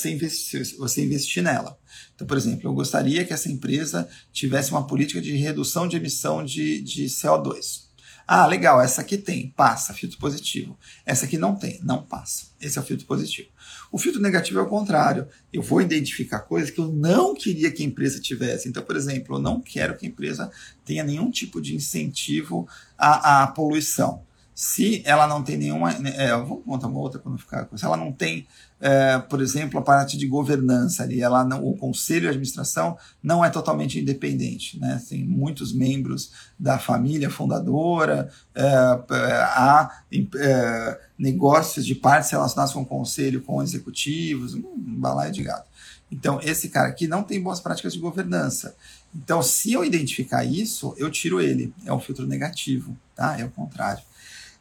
[0.78, 1.76] você investir nela.
[2.14, 6.44] Então, por exemplo, eu gostaria que essa empresa tivesse uma política de redução de emissão
[6.44, 7.90] de, de CO2.
[8.26, 10.78] Ah, legal, essa aqui tem, passa, filtro positivo.
[11.04, 12.46] Essa aqui não tem, não passa.
[12.60, 13.48] Esse é o filtro positivo.
[13.90, 15.26] O filtro negativo é o contrário.
[15.52, 18.68] Eu vou identificar coisas que eu não queria que a empresa tivesse.
[18.68, 20.50] Então, por exemplo, eu não quero que a empresa
[20.84, 22.66] tenha nenhum tipo de incentivo
[22.96, 24.22] à, à poluição
[24.54, 25.92] se ela não tem nenhuma.
[25.98, 27.68] Né, é, vamos contar uma outra quando ficar.
[27.74, 28.46] Se ela não tem,
[28.84, 33.44] é, por exemplo, a parte de governança ali, ela não, o conselho de administração não
[33.44, 34.76] é totalmente independente.
[34.80, 35.00] Né?
[35.08, 40.02] Tem muitos membros da família fundadora, é, é há
[40.34, 45.70] é, negócios de partes relacionados com o conselho, com executivos, um balaio de gato.
[46.10, 48.74] Então, esse cara aqui não tem boas práticas de governança.
[49.14, 51.72] Então, se eu identificar isso, eu tiro ele.
[51.86, 53.38] É um filtro negativo, tá?
[53.38, 54.02] É o contrário.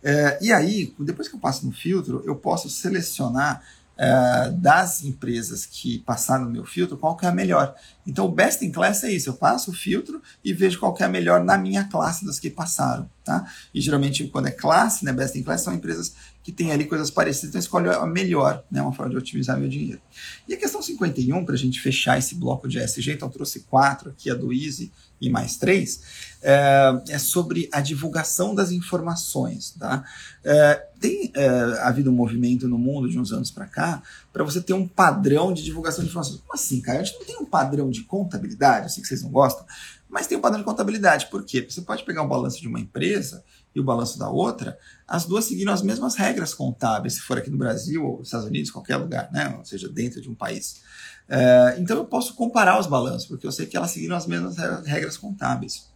[0.03, 3.63] É, e aí, depois que eu passo no filtro, eu posso selecionar
[4.03, 7.75] é, das empresas que passaram no meu filtro qual que é a melhor.
[8.05, 11.03] Então, o best in class é isso: eu passo o filtro e vejo qual que
[11.03, 13.07] é a melhor na minha classe das que passaram.
[13.23, 13.45] Tá?
[13.71, 17.11] E geralmente, quando é classe, né, best in class, são empresas que têm ali coisas
[17.11, 20.01] parecidas, então escolhe a melhor, né, uma forma de otimizar meu dinheiro.
[20.47, 24.09] E a questão 51, para a gente fechar esse bloco de ESG, então trouxe quatro
[24.09, 24.91] aqui, a do Easy
[25.21, 26.01] e mais três,
[26.41, 29.75] é, é sobre a divulgação das informações.
[29.77, 30.03] Tá?
[30.43, 31.47] É, tem é,
[31.81, 35.53] havido um movimento no mundo de uns anos para cá para você ter um padrão
[35.53, 36.39] de divulgação de informações.
[36.39, 36.99] Como assim, cara?
[36.99, 39.65] A gente não tem um padrão de contabilidade, eu sei que vocês não gostam,
[40.09, 41.27] mas tem um padrão de contabilidade.
[41.27, 41.65] Por quê?
[41.67, 44.77] Você pode pegar o balanço de uma empresa e o balanço da outra,
[45.07, 48.47] as duas seguiram as mesmas regras contábeis, se for aqui no Brasil ou nos Estados
[48.47, 49.55] Unidos, qualquer lugar, né?
[49.57, 50.81] ou seja, dentro de um país.
[51.29, 54.57] É, então eu posso comparar os balanços, porque eu sei que elas seguiram as mesmas
[54.85, 55.89] regras contábeis.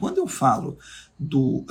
[0.00, 0.78] Quando eu falo
[1.18, 1.64] do,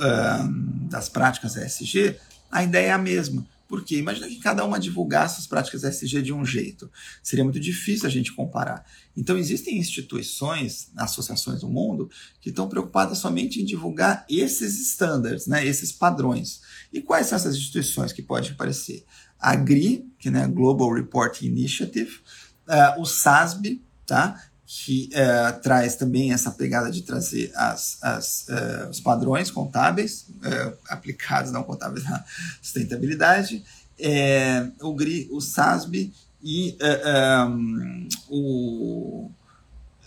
[0.88, 2.16] das práticas ESG,
[2.50, 3.46] a ideia é a mesma.
[3.70, 6.90] Porque imagina que cada uma divulgasse as práticas ESG de um jeito.
[7.22, 8.84] Seria muito difícil a gente comparar.
[9.16, 12.10] Então, existem instituições, associações do mundo,
[12.40, 16.62] que estão preocupadas somente em divulgar esses standards, né, esses padrões.
[16.92, 19.04] E quais são essas instituições que podem aparecer?
[19.38, 22.18] A GRI, que é né, Global Reporting Initiative,
[22.66, 24.49] uh, o SASB, tá?
[24.72, 30.78] Que uh, traz também essa pegada de trazer as, as, uh, os padrões contábeis uh,
[30.88, 32.24] aplicados, não contábeis, na
[32.62, 33.64] sustentabilidade,
[34.80, 36.78] o, GRI, o SASB e
[37.48, 39.30] um, o.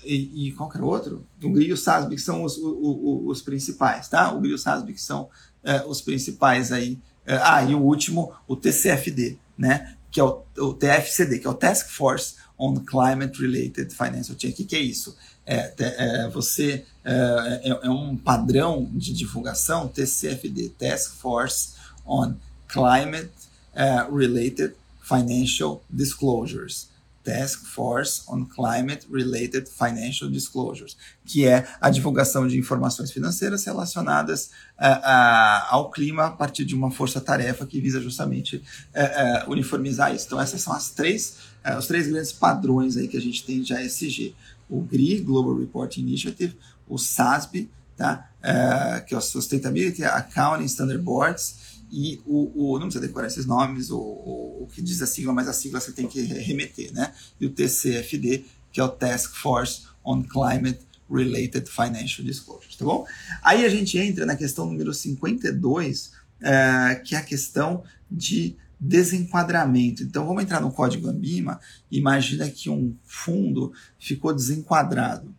[0.03, 1.27] E, e qual que era o outro?
[1.43, 4.31] O GRI e o SASB, que são os, os, os principais, tá?
[4.31, 5.29] O GRI e o SASB, que são
[5.87, 6.97] os principais aí.
[7.27, 9.95] ah, e o último, o TCFD, né?
[10.09, 14.53] Que é o, o TFCD, que é o Task Force on Climate Related Financial Change.
[14.53, 15.15] O que, que é isso?
[15.45, 21.73] É, é você é, é, é, um padrão de divulgação TCFD, Task Force
[22.05, 22.35] on
[22.69, 23.31] Climate
[23.75, 26.87] uh, Related Financial Disclosures.
[27.23, 34.51] Task Force on Climate Related Financial Disclosures, que é a divulgação de informações financeiras relacionadas
[34.77, 40.25] uh, uh, ao clima a partir de uma força-tarefa que visa justamente uh, uniformizar isso.
[40.27, 41.37] Então, essas são as três,
[41.77, 44.35] os três grandes padrões aí que a gente tem de ASG.
[44.69, 46.57] O GRI, Global Reporting Initiative,
[46.87, 48.29] o SASB, tá?
[49.07, 51.62] que é o Sustainability Accounting Standard Boards,
[51.93, 55.31] e o, o, não precisa decorar esses nomes, o, o, o, que diz a sigla,
[55.31, 57.13] mas a sigla você tem que remeter, né?
[57.39, 63.05] E o TCFD, que é o Task Force on Climate Related Financial Disclosures, tá bom?
[63.43, 70.01] Aí a gente entra na questão número 52, é, que é a questão de desenquadramento.
[70.01, 71.59] Então vamos entrar no código Ambima,
[71.91, 75.31] imagina que um fundo ficou desenquadrado.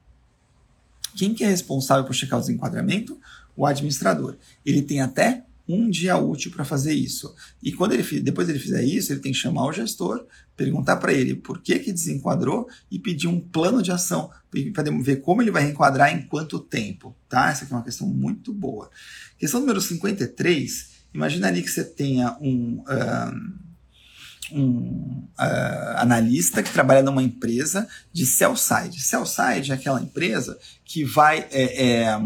[1.16, 3.18] Quem que é responsável por checar o desenquadramento?
[3.56, 4.36] O administrador.
[4.64, 7.34] Ele tem até um dia útil para fazer isso.
[7.62, 11.12] E quando ele depois ele fizer isso, ele tem que chamar o gestor, perguntar para
[11.12, 14.30] ele por que que desenquadrou e pedir um plano de ação
[14.72, 17.50] para ver como ele vai reenquadrar em quanto tempo, tá?
[17.50, 18.90] Essa aqui é uma questão muito boa.
[19.38, 22.84] Questão número 53, imagina ali que você tenha um,
[24.52, 29.00] um uh, analista que trabalha numa empresa de sell side.
[29.02, 32.20] Sell side é aquela empresa que vai é, é,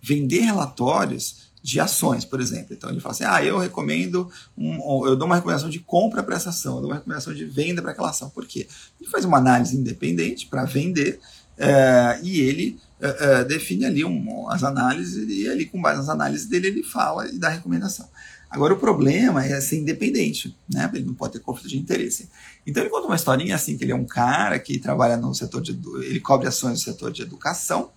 [0.00, 1.35] vender relatórios
[1.66, 2.72] de ações, por exemplo.
[2.72, 6.36] Então ele fala assim: ah, eu recomendo, um, eu dou uma recomendação de compra para
[6.36, 8.30] essa ação, eu dou uma recomendação de venda para aquela ação.
[8.30, 8.68] Por quê?
[9.00, 11.18] Ele faz uma análise independente para vender
[11.58, 16.08] é, e ele é, é, define ali um, as análises e ali com base nas
[16.08, 18.08] análises dele ele fala e dá recomendação.
[18.48, 20.88] Agora o problema é ser independente, né?
[20.94, 22.30] Ele não pode ter conflito de interesse.
[22.64, 25.60] Então ele conta uma historinha assim que ele é um cara que trabalha no setor
[25.60, 27.90] de ele cobre ações no setor de educação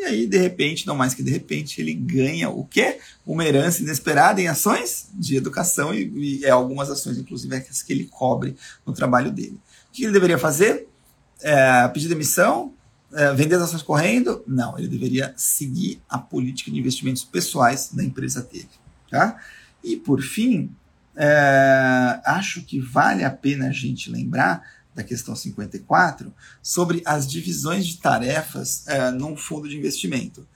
[0.00, 2.98] e aí, de repente, não mais que de repente, ele ganha o quê?
[3.26, 7.92] Uma herança inesperada em ações de educação e, e é algumas ações, inclusive, é que
[7.92, 9.60] ele cobre no trabalho dele.
[9.90, 10.88] O que ele deveria fazer?
[11.42, 12.72] É, pedir demissão?
[13.12, 14.42] É, vender as ações correndo?
[14.46, 18.70] Não, ele deveria seguir a política de investimentos pessoais da empresa dele.
[19.10, 19.38] Tá?
[19.84, 20.74] E, por fim,
[21.14, 24.62] é, acho que vale a pena a gente lembrar
[24.94, 26.32] da questão 54,
[26.62, 30.46] sobre as divisões de tarefas é, num fundo de investimento.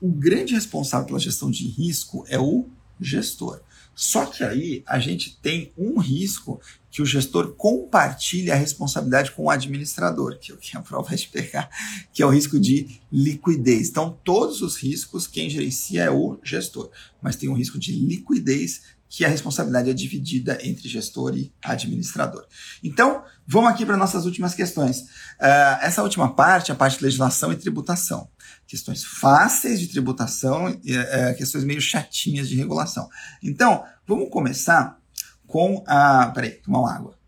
[0.00, 2.66] O grande responsável pela gestão de risco é o
[3.00, 3.60] gestor.
[3.94, 9.44] Só que aí a gente tem um risco que o gestor compartilha a responsabilidade com
[9.44, 11.68] o administrador, que é o que a prova vai te pegar,
[12.12, 13.90] que é o risco de liquidez.
[13.90, 16.90] Então, todos os riscos, quem gerencia é o gestor,
[17.20, 22.46] mas tem um risco de liquidez que a responsabilidade é dividida entre gestor e administrador.
[22.80, 25.00] Então, vamos aqui para nossas últimas questões.
[25.00, 28.30] Uh, essa última parte, a parte de legislação e tributação.
[28.68, 33.08] Questões fáceis de tributação uh, questões meio chatinhas de regulação.
[33.42, 34.96] Então, vamos começar
[35.44, 36.30] com a.
[36.32, 37.18] Peraí, tomar uma água.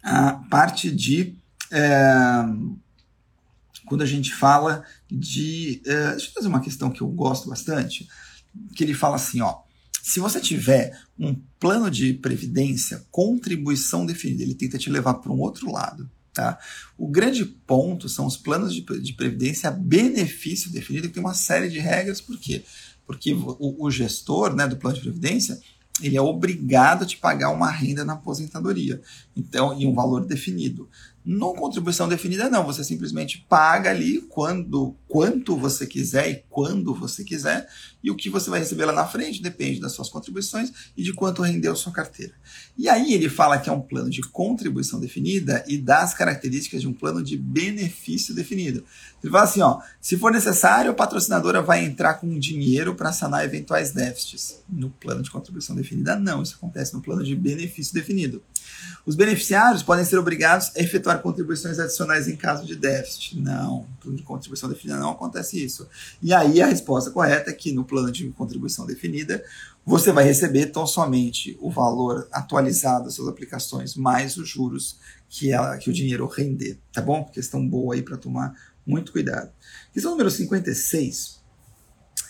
[0.00, 1.36] A parte de.
[1.72, 2.78] Uh,
[3.84, 5.82] quando a gente fala de.
[5.84, 8.08] Deixa eu fazer uma questão que eu gosto bastante,
[8.74, 9.58] que ele fala assim, ó.
[10.02, 15.40] Se você tiver um plano de previdência, contribuição definida, ele tenta te levar para um
[15.40, 16.08] outro lado.
[16.32, 16.58] Tá?
[16.96, 21.68] O grande ponto são os planos de, de previdência benefício definido, que tem uma série
[21.68, 22.62] de regras, por quê?
[23.06, 25.58] Porque o, o gestor né, do plano de previdência
[26.02, 29.00] ele é obrigado a te pagar uma renda na aposentadoria,
[29.34, 30.88] então e um valor definido.
[31.24, 32.64] No contribuição definida, não.
[32.66, 37.68] Você simplesmente paga ali quando, quanto você quiser e quando você quiser.
[38.02, 41.12] E o que você vai receber lá na frente depende das suas contribuições e de
[41.12, 42.32] quanto rendeu sua carteira.
[42.78, 46.88] E aí ele fala que é um plano de contribuição definida e das características de
[46.88, 48.84] um plano de benefício definido.
[49.22, 53.44] Ele fala assim, ó, se for necessário, a patrocinadora vai entrar com dinheiro para sanar
[53.44, 54.62] eventuais déficits.
[54.68, 56.42] No plano de contribuição definida, não.
[56.42, 58.42] Isso acontece no plano de benefício definido.
[59.04, 63.38] Os beneficiários podem ser obrigados a efetuar contribuições adicionais em caso de déficit.
[63.40, 65.88] Não, no plano de contribuição definida não acontece isso.
[66.22, 69.42] E aí a resposta correta é que no plano de contribuição definida
[69.84, 74.98] você vai receber tão somente o valor atualizado das suas aplicações mais os juros
[75.28, 77.24] que, ela, que o dinheiro render, tá bom?
[77.24, 78.54] Questão boa aí para tomar
[78.86, 79.50] muito cuidado.
[79.92, 81.40] Questão número 56.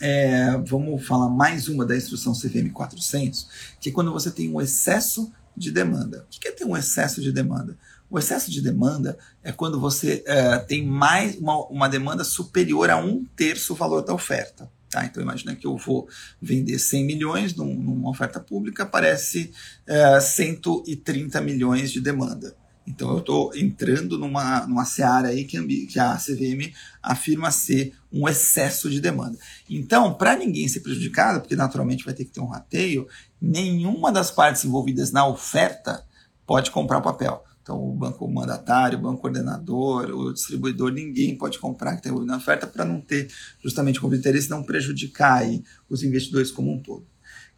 [0.01, 3.49] É, vamos falar mais uma da instrução CVM 400,
[3.81, 6.27] que é quando você tem um excesso de demanda.
[6.27, 7.79] O que é ter um excesso de demanda?
[8.09, 12.97] O excesso de demanda é quando você é, tem mais uma, uma demanda superior a
[12.97, 14.71] um terço o valor da oferta.
[14.89, 15.05] Tá?
[15.05, 16.09] Então imagina que eu vou
[16.41, 19.53] vender 100 milhões num, numa oferta pública, aparece
[19.87, 22.57] é, 130 milhões de demanda.
[22.87, 28.29] Então eu estou entrando numa, numa seara aí que, que a CVM afirma ser um
[28.29, 29.37] excesso de demanda.
[29.69, 33.09] Então, para ninguém ser prejudicado, porque naturalmente vai ter que ter um rateio,
[33.41, 36.05] nenhuma das partes envolvidas na oferta
[36.47, 37.45] pode comprar o papel.
[37.67, 42.31] Então, o banco mandatário, o banco coordenador, o distribuidor, ninguém pode comprar que está envolvido
[42.31, 43.29] na oferta para não ter
[43.61, 47.05] justamente de interesse, não prejudicar aí os investidores como um todo.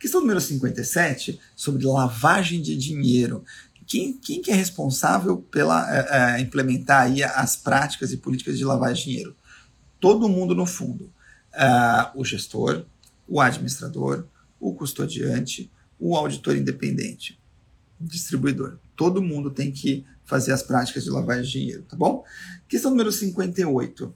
[0.01, 3.45] Questão número 57, sobre lavagem de dinheiro
[3.87, 8.65] quem, quem que é responsável pela é, é, implementar aí as práticas e políticas de
[8.65, 9.37] lavagem de dinheiro?
[10.01, 11.13] Todo mundo no fundo.
[11.53, 11.67] É,
[12.15, 12.87] o gestor,
[13.27, 14.27] o administrador,
[14.59, 17.38] o custodiante, o auditor independente,
[18.01, 18.79] distribuidor.
[18.97, 22.25] Todo mundo tem que fazer as práticas de lavagem de dinheiro, tá bom?
[22.69, 24.15] Questão número 58.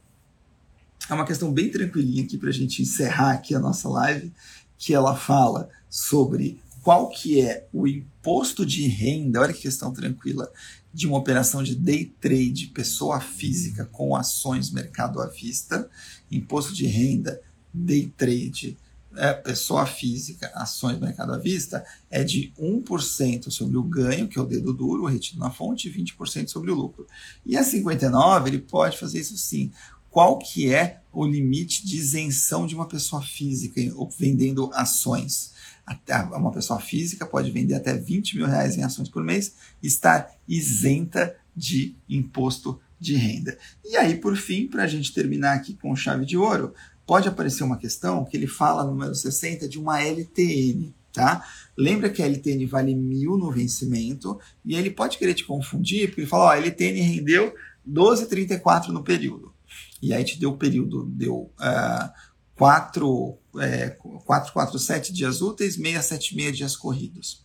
[1.09, 4.33] É uma questão bem tranquilinha aqui para a gente encerrar aqui a nossa live,
[4.78, 10.51] que ela fala sobre qual que é o imposto de renda, olha que questão tranquila,
[10.93, 15.89] de uma operação de day trade, pessoa física com ações mercado à vista,
[16.30, 17.41] imposto de renda,
[17.72, 18.76] day trade,
[19.17, 24.43] é, pessoa física, ações mercado à vista, é de 1% sobre o ganho, que é
[24.43, 27.07] o dedo duro, retido na fonte, e 20% sobre o lucro.
[27.45, 29.71] E a 59, ele pode fazer isso sim.
[30.11, 33.81] Qual que é o limite de isenção de uma pessoa física
[34.19, 35.53] vendendo ações?
[35.85, 39.87] até uma pessoa física pode vender até 20 mil reais em ações por mês e
[39.87, 43.59] estar isenta de imposto de renda.
[43.85, 46.73] E aí, por fim, para a gente terminar aqui com chave de ouro,
[47.07, 50.95] pode aparecer uma questão que ele fala no número 60 de uma LTN.
[51.13, 51.45] Tá?
[51.77, 56.23] Lembra que a LTN vale mil no vencimento e ele pode querer te confundir, porque
[56.23, 57.55] ele fala, ó, a LTN rendeu
[57.87, 59.53] 12,34 no período.
[60.01, 62.11] E aí te deu o período, deu uh,
[62.57, 63.91] 4, é,
[64.25, 67.41] 447 dias úteis, 676 dias corridos.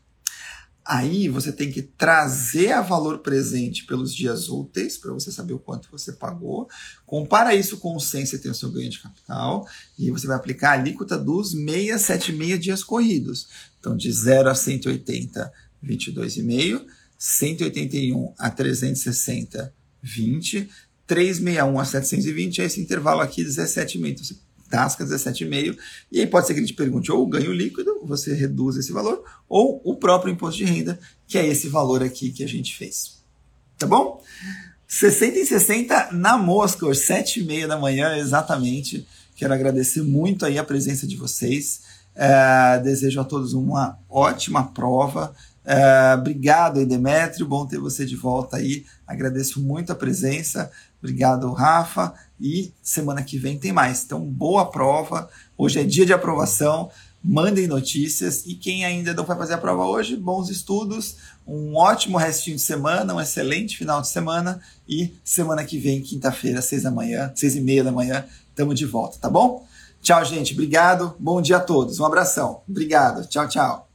[0.87, 5.59] Aí você tem que trazer a valor presente pelos dias úteis, para você saber o
[5.59, 6.69] quanto você pagou.
[7.05, 9.67] Compara isso com o 100, você tem o seu ganho de capital.
[9.99, 13.49] E você vai aplicar a alíquota dos 676 dias corridos.
[13.79, 15.51] Então, de 0 a 180,
[15.83, 16.85] 22,5.
[17.17, 20.69] 181 a 360, 20.
[21.05, 24.09] 361 a 720, é esse intervalo aqui, 17,5.
[24.09, 24.35] Então, você
[24.69, 25.77] tasca 17,5.
[26.11, 28.91] E aí pode ser que ele te pergunte ou o ganho líquido, você reduz esse
[28.91, 32.75] valor, ou o próprio imposto de renda, que é esse valor aqui que a gente
[32.75, 33.17] fez.
[33.77, 34.21] Tá bom?
[34.87, 39.05] 60 e 60 na mosca, às 7 e meia da manhã, exatamente.
[39.35, 41.81] Quero agradecer muito aí a presença de vocês.
[42.15, 45.35] É, desejo a todos uma ótima prova.
[45.69, 47.45] É, obrigado Demétrio.
[47.45, 48.85] Bom ter você de volta aí.
[49.05, 50.71] Agradeço muito a presença.
[51.03, 52.13] Obrigado, Rafa.
[52.39, 54.05] E semana que vem tem mais.
[54.05, 55.29] Então, boa prova.
[55.57, 56.89] Hoje é dia de aprovação.
[57.21, 58.45] Mandem notícias.
[58.45, 61.17] E quem ainda não vai fazer a prova hoje, bons estudos.
[61.45, 64.61] Um ótimo restinho de semana, um excelente final de semana.
[64.87, 68.85] E semana que vem, quinta-feira, seis da manhã, seis e meia da manhã, estamos de
[68.85, 69.67] volta, tá bom?
[70.01, 70.53] Tchau, gente.
[70.53, 71.13] Obrigado.
[71.19, 71.99] Bom dia a todos.
[71.99, 72.61] Um abração.
[72.69, 73.27] Obrigado.
[73.27, 73.86] Tchau, tchau.